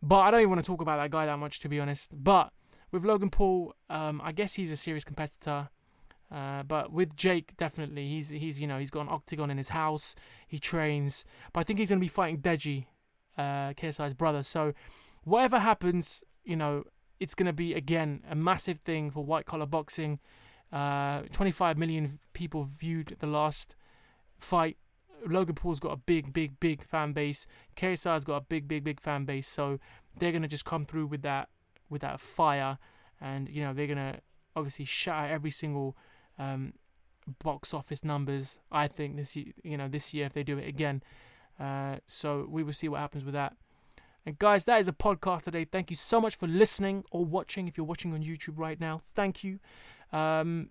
but 0.03 0.21
I 0.21 0.31
don't 0.31 0.41
even 0.41 0.51
want 0.51 0.65
to 0.65 0.71
talk 0.71 0.81
about 0.81 0.97
that 0.99 1.11
guy 1.11 1.27
that 1.27 1.39
much, 1.39 1.61
to 1.61 1.69
be 1.69 1.81
honest. 1.81 2.11
But 2.13 2.53
with 2.91 3.05
Logan 3.05 3.31
Paul, 3.31 3.75
um, 3.89 4.21
I 4.23 4.33
guess 4.33 4.55
he's 4.55 4.71
a 4.71 4.77
serious 4.77 5.05
competitor. 5.05 5.69
Uh, 6.33 6.63
but 6.63 6.91
with 6.91 7.15
Jake, 7.15 7.55
definitely, 7.59 8.09
he's 8.09 8.31
he's 8.31 8.59
you 8.61 8.67
know 8.67 8.79
he's 8.79 8.91
got 8.91 9.03
an 9.03 9.09
octagon 9.11 9.51
in 9.51 9.59
his 9.59 9.69
house. 9.69 10.15
He 10.49 10.59
trains, 10.59 11.25
but 11.53 11.61
I 11.61 11.63
think 11.65 11.79
he's 11.79 11.91
gonna 11.91 12.01
be 12.01 12.09
fighting 12.09 12.39
Deji, 12.39 12.87
uh, 13.37 13.75
KSI's 13.75 14.15
brother. 14.15 14.43
So 14.43 14.73
whatever 15.25 15.59
happens, 15.59 16.25
you 16.43 16.57
know, 16.57 16.85
it's 17.21 17.35
gonna 17.35 17.53
be 17.53 17.75
again 17.75 18.23
a 18.31 18.35
massive 18.35 18.79
thing 18.79 19.11
for 19.11 19.23
white 19.23 19.45
collar 19.45 19.67
boxing. 19.67 20.21
Uh, 20.73 21.23
25 21.33 21.77
million 21.77 22.19
people 22.33 22.65
viewed 22.65 23.15
the 23.21 23.27
last 23.27 23.77
fight. 24.39 24.79
Logan 25.27 25.55
Paul's 25.55 25.81
got 25.81 25.93
a 25.93 25.97
big, 25.99 26.33
big, 26.33 26.59
big 26.61 26.83
fan 26.83 27.13
base. 27.13 27.47
KSI's 27.77 28.25
got 28.25 28.37
a 28.37 28.41
big, 28.41 28.67
big, 28.67 28.83
big 28.83 29.01
fan 29.01 29.27
base. 29.27 29.49
So 29.49 29.79
they're 30.19 30.33
gonna 30.33 30.49
just 30.49 30.65
come 30.65 30.87
through 30.87 31.09
with 31.09 31.21
that, 31.23 31.51
with 31.91 32.01
that 32.01 32.21
fire, 32.21 32.79
and 33.21 33.51
you 33.51 33.63
know 33.63 33.75
they're 33.75 33.87
gonna 33.87 34.21
obviously 34.57 34.87
shatter 34.87 35.31
every 35.31 35.51
single 35.51 35.95
um, 36.43 36.73
box 37.43 37.73
office 37.73 38.05
numbers. 38.05 38.59
I 38.71 38.89
think 38.89 39.17
this 39.17 39.37
you 39.37 39.77
know 39.77 39.89
this 39.89 40.13
year 40.15 40.27
if 40.27 40.33
they 40.33 40.43
do 40.43 40.59
it 40.59 40.69
again. 40.69 41.03
Uh, 41.61 41.97
so 42.07 42.47
we 42.49 42.63
will 42.63 42.73
see 42.73 42.89
what 42.89 43.01
happens 43.01 43.25
with 43.25 43.35
that. 43.35 43.55
And 44.25 44.39
guys, 44.39 44.65
that 44.65 44.79
is 44.81 44.89
a 44.89 44.93
podcast 44.93 45.45
today. 45.45 45.65
Thank 45.65 45.91
you 45.91 45.97
so 45.97 46.21
much 46.21 46.35
for 46.37 46.47
listening 46.47 47.05
or 47.11 47.25
watching. 47.25 47.67
If 47.67 47.77
you're 47.77 47.87
watching 47.87 48.13
on 48.13 48.23
YouTube 48.23 48.57
right 48.57 48.81
now, 48.81 49.01
thank 49.15 49.43
you. 49.43 49.59
Um, 50.13 50.71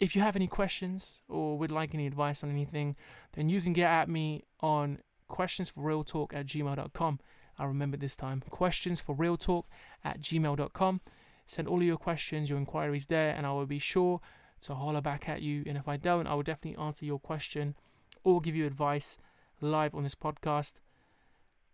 if 0.00 0.16
you 0.16 0.22
have 0.22 0.34
any 0.34 0.48
questions 0.48 1.22
or 1.28 1.56
would 1.58 1.70
like 1.70 1.94
any 1.94 2.06
advice 2.06 2.42
on 2.42 2.50
anything, 2.50 2.96
then 3.34 3.48
you 3.48 3.60
can 3.60 3.72
get 3.72 3.88
at 3.88 4.08
me 4.08 4.44
on 4.60 4.98
questions 5.28 5.70
for 5.70 5.82
real 5.82 6.02
talk 6.02 6.34
at 6.34 6.46
gmail.com. 6.46 7.20
I 7.58 7.64
remember 7.64 7.96
this 7.96 8.16
time 8.16 8.42
questions 8.50 9.00
for 9.00 9.14
real 9.14 9.36
talk 9.36 9.66
at 10.04 10.20
gmail.com. 10.20 11.00
Send 11.46 11.68
all 11.68 11.78
of 11.78 11.84
your 11.84 11.96
questions, 11.98 12.50
your 12.50 12.58
inquiries 12.58 13.06
there, 13.06 13.32
and 13.34 13.46
I 13.46 13.52
will 13.52 13.66
be 13.66 13.78
sure 13.78 14.20
to 14.62 14.74
holler 14.74 15.00
back 15.00 15.28
at 15.28 15.42
you. 15.42 15.62
And 15.66 15.76
if 15.76 15.88
I 15.88 15.96
don't, 15.96 16.26
I 16.26 16.34
will 16.34 16.42
definitely 16.42 16.82
answer 16.82 17.04
your 17.04 17.18
question 17.18 17.74
or 18.24 18.40
give 18.40 18.56
you 18.56 18.66
advice 18.66 19.18
live 19.60 19.94
on 19.94 20.02
this 20.02 20.14
podcast. 20.14 20.74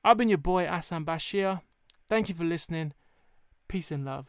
I've 0.04 0.18
been 0.18 0.28
your 0.28 0.38
boy 0.38 0.66
Asan 0.66 1.04
Bashir. 1.04 1.62
Thank 2.06 2.28
you 2.28 2.34
for 2.34 2.44
listening. 2.44 2.92
Peace 3.66 3.90
and 3.90 4.04
love. 4.04 4.28